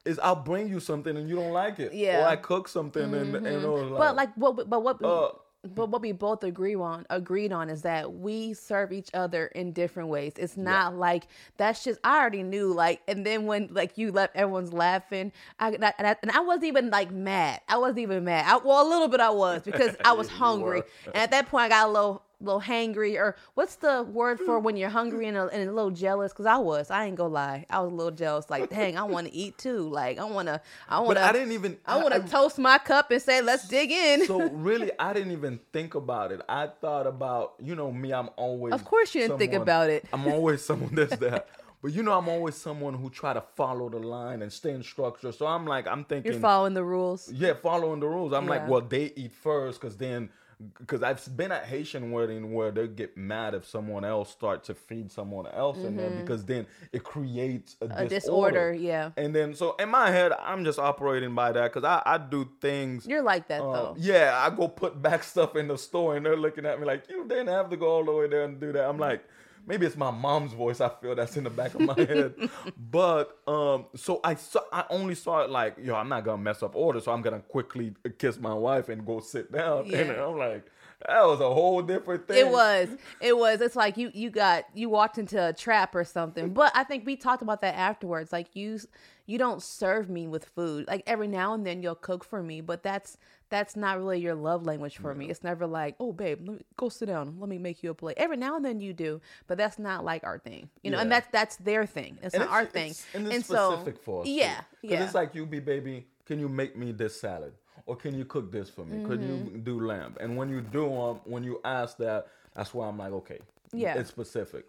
is 0.05 0.19
I'll 0.19 0.37
bring 0.37 0.69
you 0.69 0.81
something 0.81 1.17
and 1.17 1.29
you 1.29 1.37
don't 1.37 1.53
like 1.53 1.79
it. 1.79 1.93
Yeah. 1.93 2.15
Mm-hmm. 2.15 2.25
Or 2.25 2.29
I 2.29 2.37
cook 2.37 2.69
something 2.69 3.15
and 3.15 3.35
and 3.35 3.47
it 3.47 3.69
was 3.69 3.91
like, 3.91 3.99
but 3.99 4.17
like 4.17 4.35
what? 4.35 4.69
But 4.69 4.83
what? 4.83 5.03
Uh, 5.05 5.31
but 5.63 5.91
what 5.91 6.03
we 6.03 6.11
both 6.13 6.43
agree 6.43 6.75
on 6.75 7.07
agreed 7.09 7.53
on 7.53 7.71
is 7.71 7.83
that 7.83 8.13
we 8.15 8.53
serve 8.53 8.93
each 8.93 9.11
other 9.15 9.47
in 9.47 9.73
different 9.73 10.09
ways. 10.09 10.33
It's 10.37 10.57
not 10.57 10.97
like 10.97 11.29
that's 11.57 11.85
just 11.85 12.01
I 12.03 12.19
already 12.19 12.43
knew 12.43 12.73
like 12.73 13.01
and 13.07 13.25
then 13.25 13.47
when 13.47 13.69
like 13.71 13.97
you 13.97 14.11
left 14.11 14.35
everyone's 14.35 14.73
laughing 14.73 15.31
I 15.61 15.71
and 15.71 15.85
I, 15.85 15.95
and 15.99 16.07
I, 16.09 16.17
and 16.23 16.31
I 16.33 16.41
wasn't 16.41 16.65
even 16.65 16.91
like 16.91 17.13
mad. 17.13 17.61
I 17.69 17.79
wasn't 17.79 18.01
even 18.01 18.25
mad. 18.25 18.45
I, 18.47 18.57
well 18.57 18.87
a 18.87 18.89
little 18.89 19.09
bit 19.09 19.21
I 19.21 19.31
was 19.31 19.63
because 19.63 19.95
I 20.05 20.13
was 20.13 20.29
hungry. 20.29 20.83
And 21.07 21.17
at 21.17 21.31
that 21.31 21.49
point 21.49 21.67
I 21.67 21.69
got 21.69 21.89
a 21.89 21.93
little 21.93 22.23
little 22.43 22.61
hangry 22.61 23.17
or 23.17 23.37
what's 23.55 23.77
the 23.77 24.03
word 24.03 24.41
for 24.41 24.59
when 24.59 24.77
you're 24.77 24.91
hungry 24.91 25.27
and 25.29 25.37
a, 25.37 25.47
and 25.49 25.69
a 25.69 25.73
little 25.73 25.91
jealous 25.91 26.33
cuz 26.33 26.47
I 26.47 26.57
was. 26.57 26.91
I 26.91 27.07
ain't 27.07 27.17
gonna 27.17 27.33
lie. 27.33 27.67
I 27.71 27.81
was 27.81 27.93
a 27.93 27.95
little 27.95 28.13
jealous 28.13 28.51
like 28.51 28.69
dang, 28.71 28.97
I 28.97 29.05
want 29.05 29.29
to 29.29 29.35
eat 29.35 29.59
too. 29.59 29.89
Like 29.89 30.19
I 30.19 30.25
want 30.25 30.49
to 30.49 30.61
I 30.89 30.99
want 31.01 31.11
to, 31.11 31.15
but 31.15 31.23
I 31.23 31.33
didn't 31.33 31.53
even 31.53 31.79
I 31.87 32.03
want 32.03 32.15
to 32.15 32.21
toast 32.31 32.59
my 32.59 32.79
cup 32.79 33.11
and 33.11 33.23
say 33.23 33.41
let's 33.41 33.67
dig 33.69 33.91
in. 33.91 34.27
so 34.27 34.51
really 34.51 34.91
I 34.99 35.13
didn't 35.13 35.33
even 35.33 35.61
think 35.73 35.95
about 35.95 36.33
it. 36.33 36.41
I 36.49 36.67
thought 36.67 37.07
about, 37.07 37.55
you 37.61 37.75
know, 37.75 37.93
me, 37.93 38.13
I'm 38.13 38.31
always 38.37 38.75
Of 38.75 38.85
course 38.85 39.15
you 39.15 39.23
didn't 39.23 39.39
think 39.39 39.53
about 39.55 39.91
it. 39.91 40.05
I'm 40.13 40.27
always 40.27 40.63
someone 40.71 40.95
that's 40.95 41.17
that. 41.17 41.49
But 41.83 41.93
you 41.93 42.05
know, 42.05 42.13
I'm 42.17 42.29
always 42.29 42.55
someone 42.55 42.95
who 42.95 43.11
try 43.11 43.33
to 43.33 43.41
follow 43.57 43.89
the 43.89 43.99
line 43.99 44.41
and 44.43 44.53
stay 44.53 44.71
in 44.71 44.85
structure. 44.85 45.33
So 45.33 45.47
I'm 45.47 45.67
like, 45.67 45.89
I'm 45.89 46.05
thinking 46.05 46.31
You're 46.31 46.41
following 46.41 46.75
the 46.75 46.85
rules. 46.85 47.29
Yeah, 47.33 47.55
following 47.55 47.99
the 47.99 48.07
rules. 48.07 48.33
I'm 48.33 48.45
Yeah. 48.45 48.51
like, 48.51 48.69
well, 48.69 48.81
they 48.83 49.13
eat 49.17 49.33
first 49.33 49.81
because 49.81 49.97
then, 49.97 50.31
because 50.79 51.03
I've 51.03 51.37
been 51.37 51.53
at 51.53 51.65
Haitian 51.65 52.11
wedding 52.13 52.53
where 52.53 52.71
they 52.71 52.89
get 52.89 53.17
mad 53.17 53.55
if 53.55 53.67
someone 53.67 54.05
else 54.05 54.31
start 54.31 54.65
to 54.65 54.75
feed 54.75 55.11
someone 55.11 55.47
else 55.49 55.79
in 55.79 55.97
there 55.97 56.11
because 56.11 56.45
then 56.45 56.67
it 56.93 57.05
creates 57.05 57.77
a, 57.81 57.87
Mm-hmm. 57.87 57.99
A 58.07 58.09
disorder. 58.09 58.73
disorder, 58.73 58.73
yeah. 58.75 59.11
And 59.17 59.35
then, 59.35 59.55
so 59.55 59.75
in 59.79 59.89
my 59.89 60.11
head, 60.11 60.33
I'm 60.33 60.65
just 60.65 60.79
operating 60.79 61.35
by 61.35 61.53
that 61.53 61.73
because 61.73 61.85
I, 61.85 62.03
I 62.05 62.19
do 62.19 62.49
things. 62.61 63.07
You're 63.07 63.23
like 63.23 63.49
that 63.49 63.61
uh, 63.63 63.73
though. 63.73 63.97
yeah, 63.99 64.39
I 64.45 64.55
go 64.55 64.69
put 64.69 65.01
back 65.03 65.23
stuff 65.33 65.57
in 65.57 65.69
the 65.69 65.77
store 65.79 66.17
and 66.17 66.25
they're 66.25 66.37
looking 66.37 66.67
at 66.67 66.79
me 66.81 66.87
like, 66.87 67.09
you 67.11 67.27
didn't 67.29 67.49
have 67.49 67.69
to 67.71 67.77
go 67.77 67.87
all 67.89 68.05
the 68.05 68.13
way 68.13 68.29
there 68.29 68.45
and 68.45 68.59
do 68.61 68.73
that. 68.73 68.89
I'm 68.89 68.99
like, 68.99 69.25
maybe 69.67 69.87
it's 69.87 69.97
my 69.97 70.11
mom's 70.11 70.53
voice. 70.53 70.81
I 70.81 70.89
feel 70.89 71.15
that's 71.15 71.37
in 71.37 71.45
the 71.45 71.51
back 71.51 71.75
of 71.75 71.81
my 71.83 71.95
head. 71.99 72.35
But 72.77 73.39
um, 73.47 73.87
so 73.97 74.21
I 74.25 74.35
saw, 74.35 74.61
I 74.73 74.85
only 74.91 75.15
saw 75.15 75.41
it 75.43 75.51
like, 75.51 75.77
yo, 75.83 75.95
I'm 75.95 76.09
not 76.09 76.25
gonna 76.25 76.43
mess 76.43 76.63
up 76.63 76.75
order, 76.75 77.01
so 77.01 77.13
I'm 77.13 77.23
gonna 77.23 77.41
quickly 77.41 77.95
kiss 78.19 78.39
my 78.39 78.55
wife 78.55 78.89
and 78.89 79.05
go 79.07 79.21
sit 79.21 79.53
down. 79.53 79.87
Yeah. 79.93 79.99
And 79.99 80.13
I'm 80.13 80.39
like, 80.39 80.65
that 81.07 81.27
was 81.27 81.41
a 81.41 81.53
whole 81.53 81.83
different 81.83 82.27
thing. 82.27 82.39
It 82.39 82.49
was. 82.49 82.89
It 83.21 83.37
was. 83.37 83.61
It's 83.61 83.77
like 83.77 83.97
you 83.97 84.11
you 84.15 84.31
got 84.31 84.65
you 84.75 84.89
walked 84.89 85.19
into 85.19 85.49
a 85.49 85.53
trap 85.53 85.95
or 85.95 86.05
something. 86.05 86.51
But 86.51 86.73
I 86.75 86.85
think 86.85 87.05
we 87.05 87.17
talked 87.17 87.43
about 87.43 87.61
that 87.61 87.75
afterwards. 87.75 88.33
Like 88.33 88.55
you 88.55 88.79
you 89.27 89.39
don't 89.39 89.63
serve 89.63 90.09
me 90.09 90.29
with 90.29 90.45
food. 90.45 90.87
Like 90.89 91.03
every 91.07 91.29
now 91.29 91.55
and 91.55 91.67
then 91.67 91.83
you'll 91.83 91.95
cook 91.95 92.25
for 92.25 92.43
me, 92.43 92.61
but 92.61 92.83
that's 92.83 93.19
that's 93.53 93.77
not 93.77 93.99
really 93.99 94.19
your 94.19 94.35
love 94.35 94.65
language 94.67 94.97
for 94.97 95.15
me. 95.15 95.29
It's 95.31 95.45
never 95.45 95.67
like, 95.67 95.95
"Oh, 96.01 96.13
babe, 96.13 96.41
let 96.49 96.57
me 96.59 96.65
go 96.77 96.89
sit 96.89 97.07
down. 97.07 97.37
Let 97.39 97.49
me 97.49 97.59
make 97.59 97.83
you 97.83 97.91
a 97.91 97.95
plate." 97.95 98.17
Every 98.17 98.39
now 98.39 98.57
and 98.57 98.65
then 98.65 98.81
you 98.81 98.93
do, 98.95 99.21
but 99.47 99.59
that's 99.59 99.79
not 99.79 100.05
like 100.05 100.25
our 100.25 100.39
thing. 100.39 100.71
You 100.83 100.91
know, 100.91 100.99
and 100.99 101.13
that's 101.13 101.29
that's 101.31 101.57
their 101.57 101.85
thing. 101.87 102.19
It's 102.23 102.35
And 102.35 102.45
not 102.45 102.51
our 102.53 102.65
thing. 102.65 102.91
it's- 102.93 103.07
and 103.15 103.27
it's 103.27 103.37
and 103.37 103.45
so 103.45 103.73
specific 103.73 104.03
for 104.03 104.23
us. 104.23 104.27
Yeah. 104.29 104.63
Because 104.81 104.95
Yeah. 104.99 105.05
it's 105.05 105.15
like 105.15 105.35
you 105.35 105.45
be 105.47 105.61
baby, 105.61 106.07
can 106.27 106.41
you 106.41 106.49
make 106.49 106.77
me 106.77 106.93
this 106.93 107.21
salad? 107.21 107.53
Or 107.85 107.95
can 107.97 108.15
you 108.17 108.25
cook 108.25 108.51
this 108.51 108.71
for 108.71 108.85
me? 108.85 109.05
Could 109.05 109.21
you 109.23 109.35
Mm-hmm. 109.35 109.61
do 109.69 109.81
lamb? 109.87 110.17
And 110.21 110.37
when 110.37 110.49
you 110.49 110.61
do 110.63 110.85
um, 111.01 111.21
when 111.25 111.43
you 111.45 111.61
ask 111.65 111.97
that, 111.99 112.29
that's 112.55 112.73
why 112.73 112.87
I'm 112.89 112.97
like, 112.99 113.13
okay. 113.13 113.41
Yeah. 113.73 113.91
Mm-hmm. 113.93 114.01
It's 114.01 114.11
specific. 114.11 114.65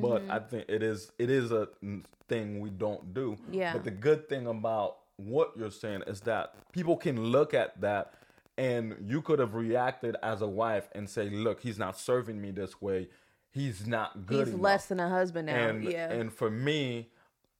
But 0.00 0.22
I 0.30 0.38
think 0.38 0.64
it 0.68 0.82
is 0.82 1.12
it 1.18 1.28
is 1.30 1.52
a 1.52 1.68
thing 2.28 2.60
we 2.60 2.70
don't 2.70 3.12
do. 3.12 3.36
Yeah. 3.50 3.72
But 3.74 3.84
the 3.84 3.90
good 4.08 4.28
thing 4.28 4.46
about 4.46 4.98
what 5.16 5.52
you're 5.56 5.70
saying 5.70 6.02
is 6.06 6.20
that 6.22 6.54
people 6.72 6.96
can 6.96 7.16
look 7.36 7.52
at 7.54 7.80
that 7.80 8.14
and 8.58 8.96
you 9.00 9.22
could 9.22 9.38
have 9.38 9.54
reacted 9.54 10.16
as 10.22 10.42
a 10.42 10.46
wife 10.46 10.88
and 10.92 11.08
say, 11.08 11.28
look, 11.30 11.60
he's 11.60 11.78
not 11.78 11.98
serving 11.98 12.40
me 12.40 12.50
this 12.50 12.80
way. 12.80 13.08
He's 13.50 13.86
not 13.86 14.26
good 14.26 14.46
He's 14.46 14.54
enough 14.54 14.62
less 14.62 14.86
than 14.86 15.00
a 15.00 15.08
husband 15.08 15.46
now. 15.46 15.68
and 15.68 15.84
yeah. 15.84 16.10
and 16.10 16.32
for 16.32 16.50
me 16.50 17.10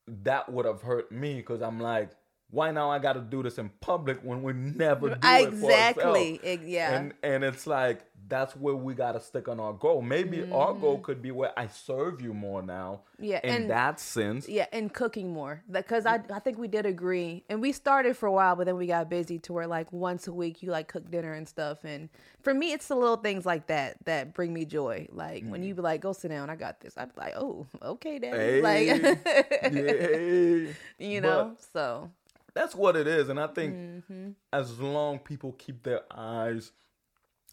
that 0.09 0.50
would 0.50 0.64
have 0.66 0.83
hurt 0.83 1.12
me 1.12 1.37
because 1.37 1.62
i'm 1.62 1.78
like 1.78 2.11
why 2.52 2.70
now 2.70 2.88
i 2.90 2.98
gotta 3.00 3.20
do 3.20 3.42
this 3.42 3.58
in 3.58 3.68
public 3.80 4.18
when 4.22 4.42
we 4.44 4.52
never 4.52 5.08
do 5.08 5.14
it 5.16 5.20
for 5.20 5.48
Exactly. 5.48 6.38
ourselves? 6.40 6.64
Yeah. 6.66 6.92
and 6.98 7.14
and 7.24 7.42
it's 7.42 7.66
like 7.66 8.04
that's 8.28 8.54
where 8.56 8.74
we 8.76 8.94
gotta 8.94 9.20
stick 9.20 9.48
on 9.48 9.58
our 9.60 9.72
goal 9.72 10.00
maybe 10.00 10.42
our 10.52 10.72
goal 10.72 10.94
Mm-hmm. 10.94 11.02
could 11.02 11.20
be 11.22 11.32
where 11.32 11.52
i 11.58 11.66
serve 11.66 12.20
you 12.22 12.32
more 12.32 12.62
now 12.62 13.00
Yeah, 13.18 13.40
in 13.42 13.54
and- 13.62 13.70
that 13.70 13.98
sense 14.00 14.48
Yeah, 14.48 14.66
and 14.72 14.92
cooking 14.92 15.32
more 15.32 15.62
because 15.70 16.06
I 16.06 16.16
I 16.32 16.38
think 16.38 16.56
we 16.58 16.68
did 16.68 16.86
agree, 16.86 17.44
and 17.48 17.60
we 17.60 17.72
started 17.72 18.16
for 18.16 18.26
a 18.26 18.32
while, 18.32 18.54
but 18.56 18.64
then 18.66 18.76
we 18.76 18.86
got 18.86 19.08
busy 19.08 19.38
to 19.40 19.52
where 19.52 19.66
like 19.66 19.92
once 19.92 20.26
a 20.28 20.32
week 20.32 20.62
you 20.62 20.70
like 20.70 20.88
cook 20.88 21.10
dinner 21.10 21.32
and 21.32 21.46
stuff. 21.48 21.78
And 21.84 22.08
for 22.40 22.52
me, 22.54 22.72
it's 22.72 22.88
the 22.88 22.96
little 22.96 23.16
things 23.26 23.44
like 23.46 23.66
that 23.68 23.96
that 24.06 24.34
bring 24.34 24.52
me 24.52 24.64
joy. 24.64 25.06
Like 25.12 25.44
when 25.46 25.62
you 25.62 25.74
be 25.74 25.82
like, 25.82 26.00
"Go 26.00 26.12
sit 26.12 26.28
down, 26.34 26.50
I 26.50 26.56
got 26.56 26.80
this." 26.80 26.94
I'm 26.96 27.10
like, 27.16 27.34
"Oh, 27.36 27.66
okay, 27.94 28.18
daddy." 28.18 28.60
Like, 28.60 28.86
yeah. 29.72 30.72
you 30.98 31.20
But- 31.20 31.28
know, 31.28 31.56
so 31.72 32.10
that's 32.54 32.74
what 32.74 32.96
it 32.96 33.06
is 33.06 33.28
and 33.28 33.38
i 33.40 33.46
think 33.46 33.74
Mm-hmm. 33.74 34.30
as 34.52 34.78
long 34.78 35.18
people 35.18 35.52
keep 35.52 35.82
their 35.82 36.02
eyes 36.14 36.72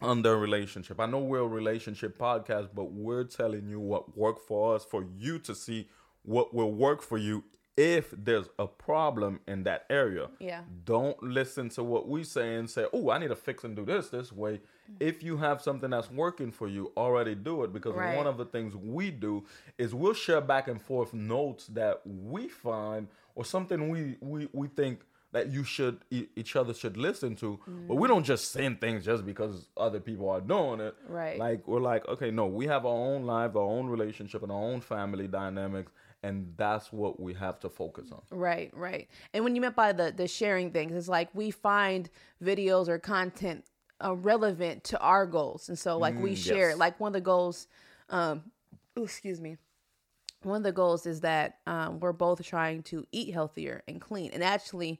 on 0.01 0.21
their 0.21 0.37
relationship 0.37 0.99
i 0.99 1.05
know 1.05 1.19
we're 1.19 1.39
a 1.39 1.47
relationship 1.47 2.17
podcast 2.17 2.69
but 2.73 2.91
we're 2.91 3.23
telling 3.25 3.67
you 3.67 3.79
what 3.79 4.17
worked 4.17 4.47
for 4.47 4.75
us 4.75 4.85
for 4.85 5.05
you 5.17 5.39
to 5.39 5.53
see 5.55 5.89
what 6.23 6.53
will 6.53 6.71
work 6.71 7.01
for 7.01 7.17
you 7.17 7.43
if 7.75 8.11
there's 8.11 8.47
a 8.59 8.67
problem 8.67 9.39
in 9.47 9.63
that 9.63 9.85
area 9.89 10.27
Yeah. 10.39 10.61
don't 10.83 11.21
listen 11.23 11.69
to 11.69 11.83
what 11.83 12.07
we 12.09 12.23
say 12.23 12.55
and 12.55 12.69
say 12.69 12.85
oh 12.93 13.09
i 13.09 13.17
need 13.17 13.29
to 13.29 13.35
fix 13.35 13.63
and 13.63 13.75
do 13.75 13.83
this 13.85 14.09
this 14.09 14.31
way 14.31 14.61
if 14.99 15.21
you 15.21 15.37
have 15.37 15.61
something 15.61 15.89
that's 15.91 16.09
working 16.11 16.51
for 16.51 16.67
you 16.67 16.91
already 16.97 17.35
do 17.35 17.63
it 17.63 17.71
because 17.71 17.93
Right. 17.95 18.17
one 18.17 18.25
of 18.27 18.37
the 18.37 18.45
things 18.45 18.75
we 18.75 19.11
do 19.11 19.45
is 19.77 19.93
we'll 19.93 20.13
share 20.13 20.41
back 20.41 20.67
and 20.67 20.81
forth 20.81 21.13
notes 21.13 21.67
that 21.67 22.01
we 22.05 22.47
find 22.47 23.07
or 23.39 23.45
something 23.45 23.79
we 23.93 24.01
we, 24.31 24.39
we 24.61 24.67
think 24.67 24.95
that 25.31 25.45
you 25.55 25.63
should 25.63 25.97
e- 26.17 26.27
each 26.41 26.53
other 26.59 26.73
should 26.81 26.97
listen 26.97 27.31
to 27.43 27.49
but 27.87 27.95
we 28.01 28.05
don't 28.11 28.27
just 28.33 28.51
send 28.57 28.73
things 28.85 28.99
just 29.11 29.23
because 29.31 29.53
other 29.77 30.01
people 30.09 30.27
are 30.35 30.41
doing 30.55 30.79
it 30.87 30.93
Right. 31.07 31.39
like 31.45 31.61
we're 31.69 31.85
like 31.93 32.03
okay 32.13 32.31
no 32.39 32.45
we 32.59 32.65
have 32.73 32.83
our 32.91 33.01
own 33.11 33.21
life 33.35 33.51
our 33.55 33.69
own 33.77 33.85
relationship 33.95 34.39
and 34.45 34.51
our 34.51 34.65
own 34.71 34.81
family 34.81 35.27
dynamics 35.41 35.91
and 36.27 36.35
that's 36.57 36.87
what 36.91 37.13
we 37.25 37.31
have 37.45 37.57
to 37.63 37.69
focus 37.81 38.07
on 38.17 38.21
Right, 38.45 38.69
right. 38.87 39.05
And 39.33 39.39
when 39.45 39.53
you 39.55 39.61
meant 39.65 39.75
by 39.85 39.91
the 39.99 40.07
the 40.21 40.27
sharing 40.39 40.69
things, 40.77 40.91
it's 40.99 41.11
like 41.17 41.29
we 41.41 41.47
find 41.51 42.03
videos 42.49 42.85
or 42.93 42.97
content 42.99 43.59
uh, 44.05 44.15
relevant 44.31 44.77
to 44.91 44.97
our 45.11 45.25
goals, 45.37 45.61
and 45.69 45.77
so 45.85 45.91
like 46.05 46.17
we 46.25 46.31
Mm, 46.33 46.43
share. 46.47 46.69
yes. 46.71 46.77
Like 46.85 46.95
one 47.03 47.09
of 47.13 47.17
the 47.21 47.27
goals, 47.33 47.57
um, 48.17 48.35
excuse 48.97 49.39
me. 49.47 49.57
One 50.43 50.57
of 50.57 50.63
the 50.63 50.71
goals 50.71 51.05
is 51.05 51.21
that 51.21 51.57
um, 51.67 51.99
we're 51.99 52.13
both 52.13 52.43
trying 52.43 52.83
to 52.83 53.05
eat 53.11 53.33
healthier 53.33 53.83
and 53.87 53.99
clean. 53.99 54.31
And 54.31 54.43
actually, 54.43 54.99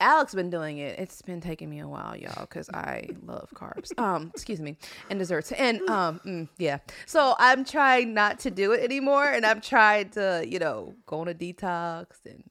Alex 0.00 0.34
been 0.34 0.50
doing 0.50 0.78
it. 0.78 0.98
It's 0.98 1.20
been 1.22 1.40
taking 1.40 1.68
me 1.68 1.80
a 1.80 1.88
while, 1.88 2.16
y'all, 2.16 2.42
because 2.42 2.70
I 2.70 3.08
love 3.26 3.50
carbs. 3.54 3.98
Um, 3.98 4.30
excuse 4.32 4.60
me, 4.60 4.76
and 5.10 5.18
desserts. 5.18 5.50
And 5.52 5.80
um, 5.88 6.20
mm, 6.24 6.48
yeah. 6.58 6.78
So 7.06 7.34
I'm 7.38 7.64
trying 7.64 8.14
not 8.14 8.38
to 8.40 8.50
do 8.50 8.72
it 8.72 8.84
anymore, 8.84 9.26
and 9.26 9.44
I'm 9.44 9.60
trying 9.60 10.10
to, 10.10 10.44
you 10.46 10.60
know, 10.60 10.94
go 11.06 11.20
on 11.20 11.28
a 11.28 11.34
detox 11.34 12.24
and 12.24 12.44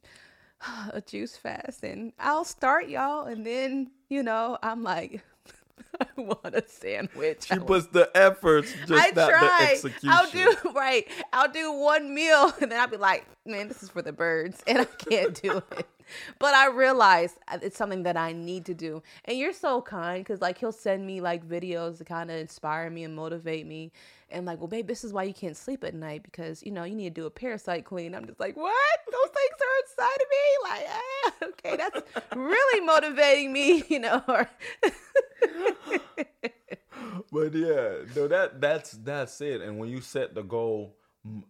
a 0.94 1.02
juice 1.02 1.38
fast 1.38 1.84
and 1.84 2.14
I'll 2.20 2.46
start 2.46 2.88
y'all 2.88 3.26
and 3.26 3.46
then, 3.46 3.92
you 4.10 4.24
know, 4.24 4.58
I'm 4.62 4.84
like 4.84 5.24
want 6.18 6.56
a 6.56 6.64
sandwich. 6.68 7.48
She 7.48 7.60
puts 7.60 7.88
the 7.88 8.10
efforts, 8.16 8.74
just 8.86 8.92
I 8.92 9.12
not 9.16 9.30
try. 9.30 9.40
the 9.40 9.72
execution. 9.72 10.10
I'll 10.10 10.30
do 10.30 10.56
right. 10.76 11.08
I'll 11.34 11.52
do 11.52 11.72
one 11.72 12.14
meal 12.14 12.54
and 12.62 12.72
then 12.72 12.80
I'll 12.80 12.88
be 12.88 12.98
like, 12.98 13.26
man, 13.46 13.68
this 13.68 13.84
is 13.84 13.90
for 13.90 14.02
the 14.02 14.14
birds 14.14 14.62
and 14.68 14.80
I 14.80 14.86
can't 14.86 15.40
do 15.42 15.62
it. 15.72 15.88
But 16.40 16.54
I 16.54 16.68
realize 16.68 17.38
uh, 17.48 17.60
it's 17.62 17.78
something 17.78 18.04
that 18.04 18.18
I 18.18 18.34
need 18.34 18.66
to 18.66 18.74
do. 18.74 19.02
And 19.26 19.38
you're 19.38 19.54
so 19.54 19.82
kind 19.82 20.24
because 20.24 20.42
like 20.42 20.58
he'll 20.58 20.72
send 20.72 21.06
me 21.06 21.22
like 21.22 21.48
videos 21.48 21.98
to 22.00 22.06
kind 22.06 22.30
of 22.30 22.38
inspire 22.38 22.90
me 22.90 23.04
and 23.04 23.16
motivate 23.16 23.66
me. 23.66 23.92
And 24.30 24.46
like, 24.46 24.60
well, 24.60 24.68
babe, 24.68 24.88
this 24.88 25.04
is 25.06 25.14
why 25.14 25.24
you 25.24 25.34
can't 25.34 25.56
sleep 25.56 25.84
at 25.86 25.94
night 25.94 26.22
because 26.24 26.62
you 26.62 26.72
know 26.72 26.84
you 26.84 26.96
need 26.96 27.16
to 27.16 27.22
do 27.22 27.26
a 27.28 27.32
parasite 27.32 27.86
clean. 27.86 28.14
I'm 28.14 28.26
just 28.26 28.40
like, 28.40 28.58
what? 28.58 28.76
Those 29.10 29.30
things 29.30 29.62
are 29.62 29.78
inside 29.86 30.22
of 30.22 30.28
me. 30.30 30.48
Like, 30.64 30.88
ah, 30.92 31.34
okay, 31.44 31.78
that's 31.78 32.02
really 32.36 32.86
motivating 32.86 33.54
me, 33.54 33.84
you 33.90 34.00
know. 34.00 34.22
but 37.32 37.54
yeah, 37.54 38.04
no, 38.16 38.28
that 38.28 38.60
that's 38.60 38.92
that's 38.92 39.40
it. 39.40 39.62
And 39.62 39.78
when 39.78 39.90
you 39.90 40.02
set 40.02 40.36
the 40.36 40.44
goal, 40.44 40.97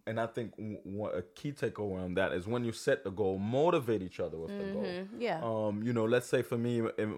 and 0.06 0.20
I 0.20 0.26
think 0.26 0.52
a 0.58 1.22
key 1.34 1.52
takeaway 1.52 2.02
on 2.04 2.14
that 2.14 2.32
is 2.32 2.46
when 2.46 2.64
you 2.64 2.72
set 2.72 3.04
the 3.04 3.10
goal, 3.10 3.38
motivate 3.38 4.02
each 4.02 4.20
other 4.20 4.36
with 4.38 4.56
the 4.56 4.64
goal. 4.72 4.82
Mm-hmm. 4.84 5.20
yeah. 5.20 5.40
Um, 5.42 5.82
you 5.82 5.92
know, 5.92 6.04
let's 6.04 6.26
say 6.28 6.42
for 6.42 6.58
me, 6.58 6.80
it- 6.80 7.08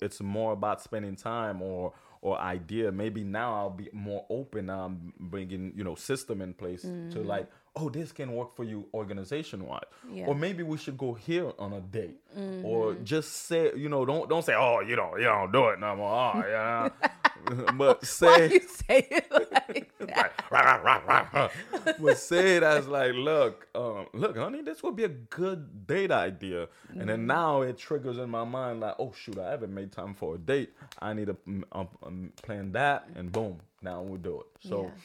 it's 0.00 0.20
more 0.20 0.52
about 0.52 0.80
spending 0.82 1.16
time 1.16 1.62
or 1.62 1.92
or 2.20 2.38
idea. 2.40 2.90
Maybe 2.90 3.22
now 3.22 3.54
I'll 3.54 3.70
be 3.70 3.90
more 3.92 4.24
open. 4.30 4.70
I'm 4.70 5.12
bringing 5.20 5.72
you 5.76 5.84
know 5.84 5.94
system 5.94 6.40
in 6.40 6.54
place 6.54 6.82
to 6.82 7.20
like, 7.22 7.46
oh, 7.76 7.90
this 7.90 8.12
can 8.12 8.32
work 8.32 8.54
for 8.56 8.64
you 8.64 8.86
organization 8.94 9.66
wise, 9.66 9.80
Mm-hmm. 9.82 10.14
Yeah. 10.16 10.22
Mm-hmm. 10.22 10.30
or 10.30 10.34
maybe 10.34 10.62
we 10.62 10.78
should 10.78 10.96
go 10.96 11.12
here 11.14 11.52
on 11.58 11.72
a 11.74 11.80
date, 11.80 12.18
or 12.64 12.94
just 13.04 13.30
say, 13.46 13.72
you 13.76 13.88
know, 13.90 14.04
don't 14.06 14.28
don't 14.30 14.44
say, 14.44 14.54
oh, 14.54 14.80
you 14.80 14.96
know, 14.96 15.16
you 15.18 15.24
don't 15.24 15.52
do 15.52 15.68
it 15.68 15.78
no 15.80 15.96
more, 15.96 16.32
oh, 16.36 16.42
yeah, 16.48 16.88
but 17.78 18.04
say. 18.06 18.52
you 18.52 18.60
say 18.60 19.06
it 19.10 19.30
like 19.52 19.92
that? 20.06 21.52
but 21.98 22.18
say 22.18 22.56
it 22.56 22.62
as 22.62 22.86
like, 22.88 23.14
look, 23.14 23.68
um, 23.74 24.06
look, 24.12 24.36
honey, 24.36 24.62
this 24.62 24.82
would 24.82 24.96
be 24.96 25.04
a 25.04 25.08
good 25.08 25.86
date 25.86 26.10
idea. 26.10 26.68
And 26.98 27.08
Mm-hmm. 27.08 27.10
then 27.10 27.26
now 27.26 27.62
it 27.62 27.78
triggers 27.78 28.18
in 28.18 28.30
my 28.30 28.44
mind 28.44 28.80
like, 28.80 28.94
oh 28.98 29.12
shoot, 29.16 29.38
I 29.38 29.50
haven't 29.50 29.74
made 29.74 29.92
time 29.92 30.14
for 30.14 30.34
a 30.34 30.38
date. 30.38 30.72
I 31.00 31.12
need 31.14 31.26
to 31.26 31.34
mm, 31.48 31.62
um, 31.72 31.88
um, 32.02 32.32
plan 32.42 32.72
that, 32.72 33.08
and 33.14 33.32
boom, 33.32 33.60
now 33.82 34.02
we'll 34.02 34.18
do 34.18 34.40
it. 34.40 34.46
So, 34.60 34.92
Yeah. 34.92 34.96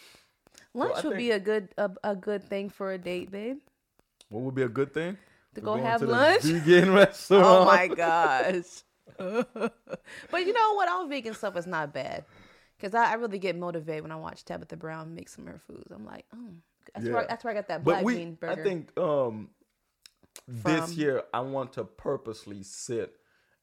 Lunch 0.73 1.03
I 1.03 1.03
would 1.03 1.15
be 1.17 1.31
a 1.31 1.39
good 1.39 1.73
a, 1.77 1.91
a 2.03 2.15
good 2.15 2.43
thing 2.43 2.69
for 2.69 2.91
a 2.91 2.97
date, 2.97 3.31
babe. 3.31 3.59
what 4.29 4.41
would 4.43 4.55
be 4.55 4.63
a 4.63 4.69
good 4.69 4.93
thing? 4.93 5.17
To 5.55 5.61
go 5.61 5.77
have 5.77 6.03
lunch? 6.03 6.43
vegan 6.43 6.93
restaurant. 6.93 7.43
Oh 7.43 7.61
my 7.61 7.87
gosh. 7.87 8.83
but 10.31 10.45
you 10.45 10.53
know 10.53 10.73
what? 10.73 10.89
All 10.89 11.07
vegan 11.07 11.33
stuff 11.33 11.55
is 11.57 11.67
not 11.67 11.93
bad. 11.93 12.25
Cause 12.79 12.93
I, 12.93 13.11
I 13.11 13.13
really 13.15 13.39
get 13.39 13.57
motivated 13.57 14.03
when 14.03 14.11
I 14.11 14.15
watch 14.15 14.45
Tabitha 14.45 14.77
Brown 14.77 15.13
make 15.13 15.27
some 15.27 15.45
of 15.45 15.53
her 15.53 15.59
foods. 15.67 15.91
I'm 15.91 16.05
like, 16.05 16.25
oh, 16.33 16.53
that's 16.95 17.07
where 17.07 17.17
I, 17.17 17.25
that's 17.25 17.43
where 17.43 17.51
I 17.51 17.53
got 17.55 17.67
that 17.67 17.83
black 17.83 18.05
we, 18.05 18.15
bean 18.15 18.33
burger. 18.35 18.61
I 18.61 18.63
think 18.63 18.97
um, 18.97 19.49
this 20.47 20.93
year 20.93 21.23
I 21.33 21.41
want 21.41 21.73
to 21.73 21.83
purposely 21.83 22.63
sit 22.63 23.18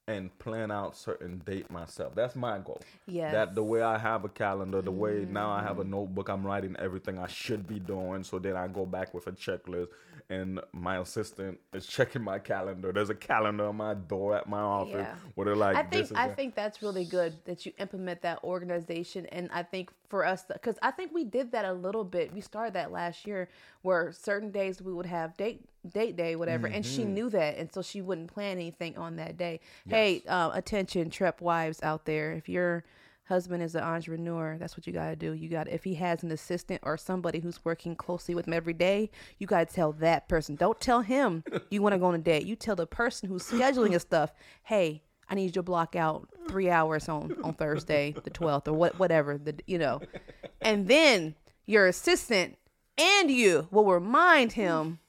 and 0.08 0.36
plan 0.38 0.70
out 0.70 0.96
certain 0.96 1.42
date 1.44 1.68
myself. 1.70 2.14
That's 2.14 2.36
my 2.36 2.58
goal. 2.58 2.80
Yeah. 3.06 3.32
That 3.32 3.54
the 3.56 3.62
way 3.62 3.82
I 3.82 3.98
have 3.98 4.24
a 4.24 4.28
calendar, 4.28 4.80
the 4.80 4.92
way 4.92 5.26
now 5.28 5.50
I 5.50 5.62
have 5.62 5.80
a 5.80 5.84
mm. 5.84 5.90
notebook, 5.90 6.28
I'm 6.28 6.46
writing 6.46 6.76
everything 6.78 7.18
I 7.18 7.26
should 7.26 7.66
be 7.66 7.80
doing. 7.80 8.22
So 8.22 8.38
then 8.38 8.56
I 8.56 8.68
go 8.68 8.86
back 8.86 9.14
with 9.14 9.26
a 9.26 9.32
checklist, 9.32 9.88
and 10.30 10.60
my 10.72 10.98
assistant 10.98 11.58
is 11.72 11.86
checking 11.86 12.22
my 12.22 12.38
calendar. 12.38 12.92
There's 12.92 13.10
a 13.10 13.16
calendar 13.16 13.66
on 13.66 13.76
my 13.76 13.94
door 13.94 14.36
at 14.36 14.48
my 14.48 14.60
office 14.60 14.94
Yeah. 14.94 15.14
where 15.34 15.46
they're 15.46 15.56
like, 15.56 15.76
I 15.76 15.82
"This 15.82 16.08
think 16.08 16.20
I 16.20 16.26
a- 16.28 16.34
think 16.34 16.54
that's 16.54 16.82
really 16.82 17.04
good 17.04 17.34
that 17.44 17.66
you 17.66 17.72
implement 17.78 18.22
that 18.22 18.44
organization, 18.44 19.26
and 19.26 19.50
I 19.52 19.64
think 19.64 19.90
for 20.08 20.24
us, 20.24 20.44
because 20.44 20.78
I 20.82 20.92
think 20.92 21.12
we 21.12 21.24
did 21.24 21.50
that 21.50 21.64
a 21.64 21.72
little 21.72 22.04
bit. 22.04 22.32
We 22.32 22.40
started 22.40 22.74
that 22.74 22.92
last 22.92 23.26
year, 23.26 23.48
where 23.82 24.12
certain 24.12 24.52
days 24.52 24.80
we 24.80 24.92
would 24.92 25.06
have 25.06 25.36
date 25.36 25.68
date 25.86 26.16
day, 26.16 26.36
whatever, 26.36 26.66
and 26.66 26.84
Mm-hmm. 26.84 26.94
she 26.96 27.04
knew 27.04 27.30
that, 27.30 27.56
and 27.56 27.72
so 27.72 27.82
she 27.82 28.00
wouldn't 28.02 28.32
plan 28.32 28.52
anything 28.58 28.96
on 28.96 29.16
that 29.16 29.36
day. 29.36 29.60
Hey, 29.88 30.22
uh, 30.28 30.50
attention, 30.54 31.10
Trep 31.10 31.40
wives 31.40 31.82
out 31.82 32.04
there, 32.04 32.32
if 32.32 32.48
your 32.48 32.84
husband 33.24 33.62
is 33.62 33.74
an 33.74 33.82
entrepreneur, 33.82 34.56
that's 34.58 34.76
what 34.76 34.86
you 34.86 34.92
got 34.92 35.08
to 35.10 35.16
do. 35.16 35.32
You 35.32 35.48
got 35.48 35.66
if 35.68 35.82
he 35.84 35.94
has 35.96 36.22
an 36.22 36.30
assistant 36.30 36.80
or 36.84 36.96
somebody 36.96 37.40
who's 37.40 37.64
working 37.64 37.96
closely 37.96 38.34
with 38.36 38.46
him 38.46 38.52
every 38.52 38.72
day, 38.74 39.10
you 39.38 39.46
got 39.48 39.68
to 39.68 39.74
tell 39.74 39.92
that 39.94 40.28
person. 40.28 40.54
Don't 40.54 40.80
tell 40.80 41.00
him 41.00 41.42
you 41.70 41.82
want 41.82 41.92
to 41.94 41.98
go 41.98 42.06
on 42.06 42.14
a 42.14 42.18
date. 42.18 42.44
You 42.46 42.54
tell 42.54 42.76
the 42.76 42.86
person 42.86 43.28
who's 43.28 43.42
scheduling 43.44 43.92
his 43.92 44.02
stuff, 44.02 44.32
hey. 44.64 45.02
I 45.28 45.34
need 45.34 45.46
you 45.46 45.50
to 45.54 45.62
block 45.64 45.96
out 45.96 46.28
three 46.48 46.70
hours 46.70 47.08
on, 47.08 47.34
on 47.42 47.54
Thursday, 47.54 48.14
the 48.22 48.30
12th, 48.30 48.68
or 48.68 48.74
what, 48.74 48.96
whatever, 48.96 49.36
the, 49.36 49.56
you 49.66 49.76
know. 49.76 50.00
And 50.60 50.86
then 50.86 51.34
your 51.64 51.88
assistant 51.88 52.56
and 52.96 53.28
you 53.28 53.66
will 53.72 53.86
remind 53.86 54.52
him 54.52 55.00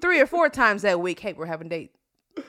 three 0.00 0.20
or 0.20 0.26
four 0.26 0.48
times 0.48 0.82
that 0.82 1.00
week, 1.00 1.20
hey, 1.20 1.32
we're 1.32 1.46
having 1.46 1.66
a 1.66 1.70
date. 1.70 1.94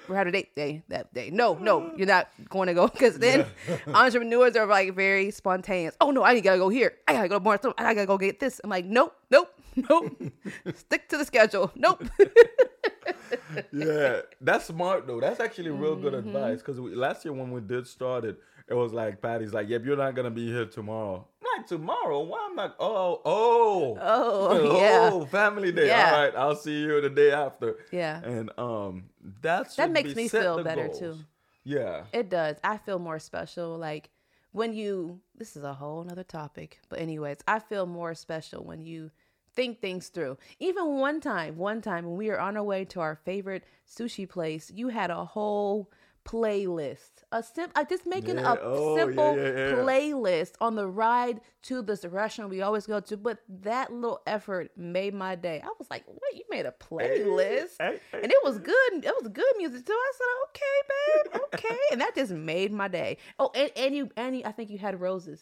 We're 0.07 0.15
having 0.15 0.29
a 0.29 0.37
date 0.37 0.55
day 0.55 0.83
that 0.89 1.11
day. 1.13 1.31
No, 1.31 1.55
no, 1.55 1.91
you're 1.97 2.07
not 2.07 2.29
going 2.49 2.67
to 2.67 2.73
go 2.73 2.87
because 2.87 3.17
then 3.17 3.45
entrepreneurs 3.87 4.55
are 4.55 4.67
like 4.67 4.93
very 4.95 5.31
spontaneous. 5.31 5.95
Oh 5.99 6.11
no, 6.11 6.23
I 6.23 6.39
gotta 6.39 6.59
go 6.59 6.69
here. 6.69 6.93
I 7.07 7.13
gotta 7.13 7.27
go 7.29 7.35
to 7.35 7.39
Barnes. 7.39 7.61
I 7.77 7.93
gotta 7.95 8.05
go 8.05 8.17
get 8.17 8.39
this. 8.39 8.61
I'm 8.63 8.69
like, 8.69 8.85
nope, 8.85 9.15
nope, 9.31 9.49
nope. 9.89 10.15
Stick 10.75 11.09
to 11.09 11.17
the 11.17 11.25
schedule. 11.25 11.71
Nope. 11.75 12.03
yeah, 13.71 14.21
that's 14.39 14.65
smart 14.65 15.07
though. 15.07 15.19
That's 15.19 15.39
actually 15.39 15.71
real 15.71 15.95
good 15.95 16.13
Mm-hmm. 16.13 16.35
advice 16.35 16.59
because 16.59 16.77
last 16.79 17.25
year 17.25 17.33
when 17.33 17.51
we 17.51 17.61
did 17.61 17.87
start 17.87 18.23
it, 18.25 18.37
it 18.67 18.73
was 18.75 18.93
like 18.93 19.21
Patty's 19.21 19.53
like, 19.53 19.67
"Yep, 19.67 19.83
you're 19.85 19.97
not 19.97 20.15
gonna 20.15 20.29
be 20.31 20.47
here 20.47 20.65
tomorrow." 20.65 21.27
I'm 21.57 21.63
tomorrow? 21.65 22.21
Why 22.21 22.47
I'm 22.49 22.55
not? 22.55 22.75
Oh, 22.79 23.21
oh, 23.25 23.97
Oh, 24.01 24.77
yeah. 24.79 25.09
oh, 25.11 25.25
family 25.25 25.71
day. 25.71 25.87
Yeah. 25.87 26.11
All 26.13 26.21
right, 26.23 26.35
I'll 26.35 26.55
see 26.55 26.81
you 26.81 27.01
the 27.01 27.09
day 27.09 27.31
after. 27.31 27.77
Yeah. 27.91 28.21
and 28.23 28.51
um, 28.57 29.05
that's 29.41 29.75
That 29.75 29.91
makes 29.91 30.15
me 30.15 30.27
feel 30.27 30.63
better, 30.63 30.87
too. 30.87 31.17
Yeah, 31.63 32.03
It 32.11 32.29
does. 32.29 32.57
I 32.63 32.77
feel 32.77 32.97
more 32.97 33.19
special. 33.19 33.77
Like 33.77 34.09
when 34.51 34.73
you, 34.73 35.19
this 35.37 35.55
is 35.55 35.63
a 35.63 35.73
whole 35.73 36.03
nother 36.03 36.23
topic. 36.23 36.79
But, 36.89 36.99
anyways, 36.99 37.37
I 37.47 37.59
feel 37.59 37.85
more 37.85 38.15
special 38.15 38.63
when 38.63 38.81
you 38.81 39.11
think 39.53 39.79
things 39.81 40.07
through. 40.07 40.37
Even 40.59 40.97
one 40.97 41.19
time, 41.19 41.57
one 41.57 41.81
time 41.81 42.05
when 42.05 42.15
we 42.17 42.29
were 42.29 42.39
on 42.39 42.57
our 42.57 42.63
way 42.63 42.85
to 42.85 42.99
our 43.01 43.15
favorite 43.15 43.63
sushi 43.87 44.27
place, 44.27 44.71
you 44.73 44.87
had 44.87 45.11
a 45.11 45.23
whole 45.25 45.91
playlist. 46.25 47.11
A 47.31 47.41
sim- 47.43 47.71
uh, 47.75 47.83
just 47.83 48.05
making 48.05 48.37
Yeah. 48.37 48.53
a 48.53 48.57
Oh, 48.61 48.95
simple 48.97 49.35
yeah, 49.37 49.43
yeah. 49.43 49.71
playlist 49.75 50.53
on 50.59 50.75
the 50.75 50.87
ride 50.87 51.41
to 51.63 51.81
this 51.81 52.03
restaurant 52.05 52.49
we 52.49 52.61
always 52.61 52.85
go 52.87 52.99
to. 52.99 53.17
But 53.17 53.39
that 53.49 53.91
little 53.91 54.21
effort 54.27 54.71
made 54.77 55.13
my 55.13 55.35
day. 55.35 55.61
I 55.63 55.69
was 55.79 55.89
like, 55.89 56.03
"Wait, 56.07 56.35
you 56.35 56.43
made 56.49 56.65
a 56.65 56.71
playlist?" 56.71 57.75
hey, 57.79 57.99
hey. 58.11 58.21
and 58.23 58.31
it 58.31 58.37
was 58.43 58.59
good. 58.59 58.93
It 59.05 59.13
was 59.21 59.29
good 59.31 59.53
music 59.57 59.85
too. 59.85 59.93
I 59.93 60.11
said, 60.17 60.25
"Okay, 60.49 61.33
babe, 61.33 61.41
okay," 61.53 61.77
and 61.91 62.01
that 62.01 62.15
just 62.15 62.31
made 62.31 62.71
my 62.71 62.87
day. 62.87 63.17
Oh, 63.39 63.51
and, 63.55 63.71
and 63.75 63.95
you, 63.95 64.09
and 64.17 64.35
you, 64.37 64.43
I 64.45 64.51
think 64.51 64.69
you 64.69 64.77
had 64.77 64.99
roses. 64.99 65.41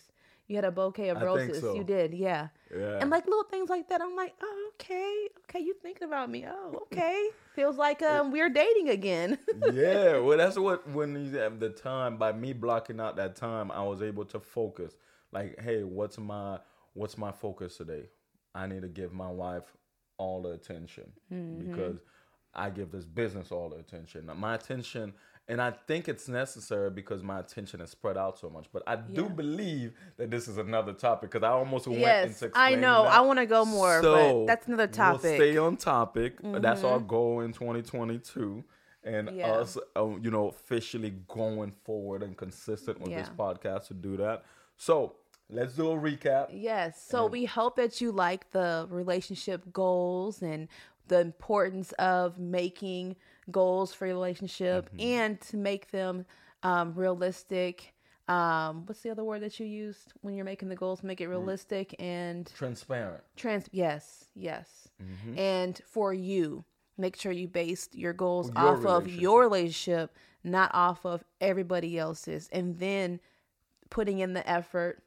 You 0.50 0.56
had 0.56 0.66
a 0.66 0.72
bouquet 0.72 1.10
of 1.10 1.22
roses. 1.22 1.62
so. 1.62 1.76
You 1.76 1.84
did, 1.84 2.12
yeah. 2.12 2.48
yeah. 2.76 2.98
And 3.00 3.12
like 3.12 3.26
little 3.28 3.44
things 3.44 3.70
like 3.70 3.88
that, 3.90 4.02
I'm 4.02 4.16
like, 4.16 4.34
oh, 4.42 4.72
okay, 4.74 5.28
okay, 5.44 5.60
you 5.60 5.76
thinking 5.82 6.08
about 6.08 6.30
me? 6.30 6.44
Oh, 6.48 6.88
okay. 6.92 7.30
Feels 7.54 7.78
like 7.78 8.02
um 8.02 8.32
we're 8.32 8.50
dating 8.50 8.90
again. 8.90 9.38
yeah, 9.74 10.18
well, 10.18 10.40
that's 10.40 10.58
what 10.58 10.90
when 10.90 11.24
you 11.24 11.38
have 11.38 11.60
the 11.60 11.70
time 11.70 12.18
by 12.18 12.32
me 12.32 12.54
blocking 12.54 13.00
out 13.00 13.16
that 13.18 13.36
time, 13.36 13.70
I 13.70 13.84
was 13.84 14.02
able 14.02 14.26
to 14.26 14.40
focus. 14.40 14.96
Like, 15.32 15.62
hey, 15.62 15.84
what's 15.84 16.18
my 16.18 16.60
what's 16.94 17.16
my 17.16 17.32
focus 17.32 17.78
today? 17.78 18.06
I 18.56 18.66
need 18.66 18.82
to 18.82 18.88
give 18.90 19.14
my 19.14 19.30
wife 19.30 19.76
all 20.18 20.42
the 20.42 20.50
attention 20.50 21.12
because 21.30 22.00
I 22.56 22.72
give 22.72 22.92
this 22.92 23.06
business 23.06 23.52
all 23.52 23.70
the 23.70 23.78
attention. 23.78 24.26
Now, 24.26 24.34
My 24.34 24.56
attention, 24.56 25.14
and 25.50 25.62
I 25.62 25.72
think 25.88 26.08
it's 26.08 26.28
necessary 26.30 26.90
because 26.92 27.22
my 27.24 27.40
attention 27.40 27.82
is 27.82 27.90
spread 27.90 28.18
out 28.18 28.40
so 28.40 28.50
much. 28.50 28.68
But 28.72 28.84
I 28.88 28.96
do 28.96 29.28
believe 29.28 29.94
that 30.18 30.30
this 30.32 30.48
is 30.48 30.58
another 30.58 30.94
topic 30.94 31.32
because 31.32 31.44
I 31.46 31.50
almost 31.52 31.88
went 31.88 31.98
into. 32.00 32.08
yes, 32.08 32.42
into 32.44 32.58
I 32.58 32.76
know. 32.76 33.04
that. 33.04 33.14
I 33.14 33.22
want 33.22 33.40
to 33.40 33.46
go 33.46 33.66
more, 33.66 34.02
So, 34.02 34.14
but 34.42 34.46
that's 34.48 34.68
another 34.68 34.86
We'll 34.86 34.94
topic. 34.94 35.22
Mm-hmm. 35.24 35.36
stay 35.36 35.58
on 35.58 35.76
topic. 35.78 36.34
That's 36.44 36.84
our 36.84 37.00
goal 37.00 37.42
in 37.42 37.52
2022. 37.54 38.64
And 39.04 39.30
Yeah. 39.36 39.52
us, 39.54 39.78
uh, 39.98 40.06
you 40.22 40.30
know, 40.30 40.50
officially 40.50 41.12
going 41.28 41.72
forward 41.84 42.22
and 42.22 42.38
consistent 42.38 43.00
with 43.02 43.12
this 43.12 43.30
podcast 43.30 43.88
to 43.88 43.94
do 43.94 44.18
that. 44.18 44.44
So 44.78 45.16
let's 45.50 45.74
do 45.74 45.90
a 45.92 45.96
recap. 45.96 46.50
Yes. 46.52 47.02
So 47.10 47.26
we 47.26 47.46
hope 47.46 47.76
that 47.78 48.02
you 48.02 48.12
like 48.12 48.52
the 48.52 48.88
relationship 48.90 49.72
goals 49.74 50.42
and 50.44 50.68
the 51.08 51.20
importance 51.22 51.92
of 51.94 52.38
making 52.38 53.16
goals 53.52 53.94
for 53.94 54.06
your 54.06 54.16
relationship 54.16 54.90
Mm-hmm. 54.90 55.00
and 55.00 55.42
to 55.42 55.58
make 55.58 55.92
them 55.92 56.26
um, 56.64 56.94
realistic. 56.96 57.94
Um, 58.28 58.86
what's 58.86 59.02
the 59.02 59.10
other 59.10 59.24
word 59.24 59.42
that 59.42 59.60
you 59.60 59.66
used 59.66 60.14
when 60.22 60.36
you're 60.36 60.46
making 60.46 60.70
the 60.70 60.76
goals? 60.76 61.02
Make 61.04 61.20
it 61.22 61.26
Mm. 61.26 61.30
realistic 61.32 61.96
and 62.00 62.46
Transparent. 62.54 63.24
trans. 63.36 63.66
Yes, 63.72 64.26
yes. 64.36 64.88
Mm-hmm. 65.02 65.40
And 65.40 65.82
for 65.88 66.14
you, 66.14 66.64
make 66.98 67.16
sure 67.16 67.32
you 67.32 67.48
base 67.48 67.90
your 67.92 68.14
goals 68.14 68.50
Your 68.56 68.58
off 68.78 68.86
of 68.86 69.08
your 69.08 69.42
relationship, 69.42 70.16
not 70.44 70.70
off 70.76 71.06
of 71.06 71.24
everybody 71.42 71.98
else's. 71.98 72.50
And 72.52 72.78
then 72.78 73.20
putting 73.90 74.20
in 74.20 74.34
the 74.34 74.48
effort, 74.48 75.02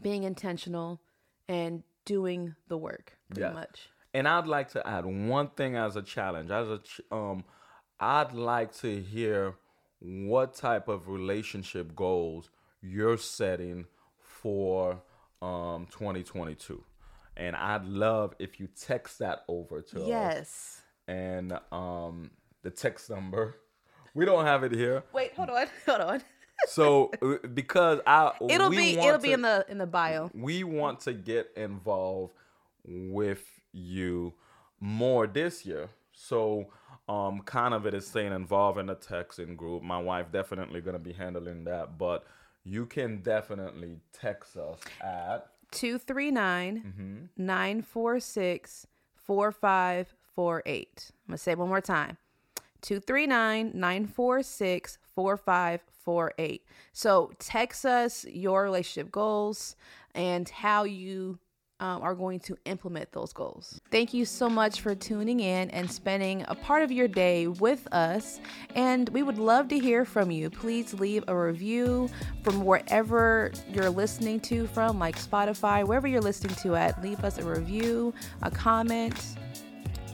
being 0.00 0.24
intentional, 0.24 1.00
and 1.48 1.84
doing 2.04 2.56
the 2.66 2.76
work 2.78 3.16
pretty 3.28 3.42
Yeah. 3.42 3.52
much. 3.52 3.88
And 4.14 4.28
I'd 4.28 4.46
like 4.46 4.68
to 4.72 4.86
add 4.86 5.06
one 5.06 5.48
thing 5.48 5.76
as 5.76 5.96
a 5.96 6.02
challenge. 6.02 6.50
As 6.50 6.68
a 6.68 6.78
ch- 6.78 7.00
um, 7.10 7.44
I'd 7.98 8.32
like 8.32 8.74
to 8.78 9.00
hear 9.00 9.54
what 10.00 10.54
type 10.54 10.88
of 10.88 11.08
relationship 11.08 11.94
goals 11.94 12.50
you're 12.82 13.16
setting 13.18 13.86
for 14.18 15.00
um 15.40 15.86
2022. 15.90 16.82
And 17.36 17.56
I'd 17.56 17.84
love 17.86 18.34
if 18.38 18.60
you 18.60 18.68
text 18.78 19.18
that 19.20 19.44
over 19.48 19.80
to 19.82 20.02
us. 20.02 20.08
Yes. 20.08 20.82
And 21.08 21.58
um 21.70 22.30
the 22.62 22.70
text 22.70 23.10
number. 23.10 23.56
We 24.14 24.26
don't 24.26 24.44
have 24.44 24.62
it 24.62 24.72
here. 24.72 25.04
Wait, 25.14 25.32
hold 25.32 25.48
on. 25.48 25.66
Hold 25.86 26.00
on. 26.02 26.22
So 26.66 27.10
uh, 27.22 27.46
because 27.48 27.98
I 28.06 28.32
It'll 28.50 28.68
be 28.68 28.98
it'll 28.98 29.18
be 29.18 29.32
in 29.32 29.40
the 29.40 29.64
in 29.70 29.78
the 29.78 29.86
bio. 29.86 30.30
we 30.34 30.64
want 30.64 31.00
to 31.00 31.14
get 31.14 31.50
involved 31.56 32.34
with 32.84 33.42
you 33.72 34.34
more 34.80 35.26
this 35.26 35.64
year. 35.64 35.88
So 36.12 36.68
um 37.08 37.40
kind 37.40 37.74
of 37.74 37.86
it 37.86 37.94
is 37.94 38.06
saying 38.06 38.32
involved 38.32 38.78
in 38.78 38.86
the 38.86 38.96
texting 38.96 39.56
group. 39.56 39.82
My 39.82 39.98
wife 39.98 40.30
definitely 40.30 40.80
gonna 40.80 40.98
be 40.98 41.12
handling 41.12 41.64
that, 41.64 41.98
but 41.98 42.24
you 42.64 42.86
can 42.86 43.22
definitely 43.22 43.98
text 44.12 44.56
us 44.56 44.78
at 45.02 45.48
239 45.72 47.28
946 47.36 48.86
4548. 49.14 51.10
I'm 51.10 51.30
going 51.30 51.36
to 51.36 51.42
say 51.42 51.52
it 51.52 51.58
one 51.58 51.68
more 51.68 51.80
time 51.80 52.18
239 52.82 53.72
946 53.74 54.98
4548. 55.14 56.64
So 56.92 57.32
text 57.38 57.84
us 57.84 58.24
your 58.26 58.62
relationship 58.62 59.10
goals 59.10 59.76
and 60.14 60.48
how 60.48 60.84
you 60.84 61.38
um, 61.82 62.00
are 62.00 62.14
going 62.14 62.38
to 62.38 62.56
implement 62.64 63.10
those 63.10 63.32
goals. 63.32 63.80
Thank 63.90 64.14
you 64.14 64.24
so 64.24 64.48
much 64.48 64.80
for 64.80 64.94
tuning 64.94 65.40
in 65.40 65.68
and 65.70 65.90
spending 65.90 66.44
a 66.46 66.54
part 66.54 66.82
of 66.82 66.92
your 66.92 67.08
day 67.08 67.48
with 67.48 67.92
us. 67.92 68.38
And 68.76 69.08
we 69.08 69.24
would 69.24 69.36
love 69.36 69.66
to 69.68 69.78
hear 69.78 70.04
from 70.04 70.30
you. 70.30 70.48
Please 70.48 70.94
leave 70.94 71.24
a 71.26 71.36
review 71.36 72.08
from 72.44 72.64
wherever 72.64 73.50
you're 73.68 73.90
listening 73.90 74.38
to 74.40 74.68
from, 74.68 75.00
like 75.00 75.18
Spotify, 75.18 75.84
wherever 75.84 76.06
you're 76.06 76.20
listening 76.20 76.54
to 76.56 76.76
at. 76.76 77.02
Leave 77.02 77.24
us 77.24 77.38
a 77.38 77.44
review, 77.44 78.14
a 78.42 78.50
comment. 78.50 79.36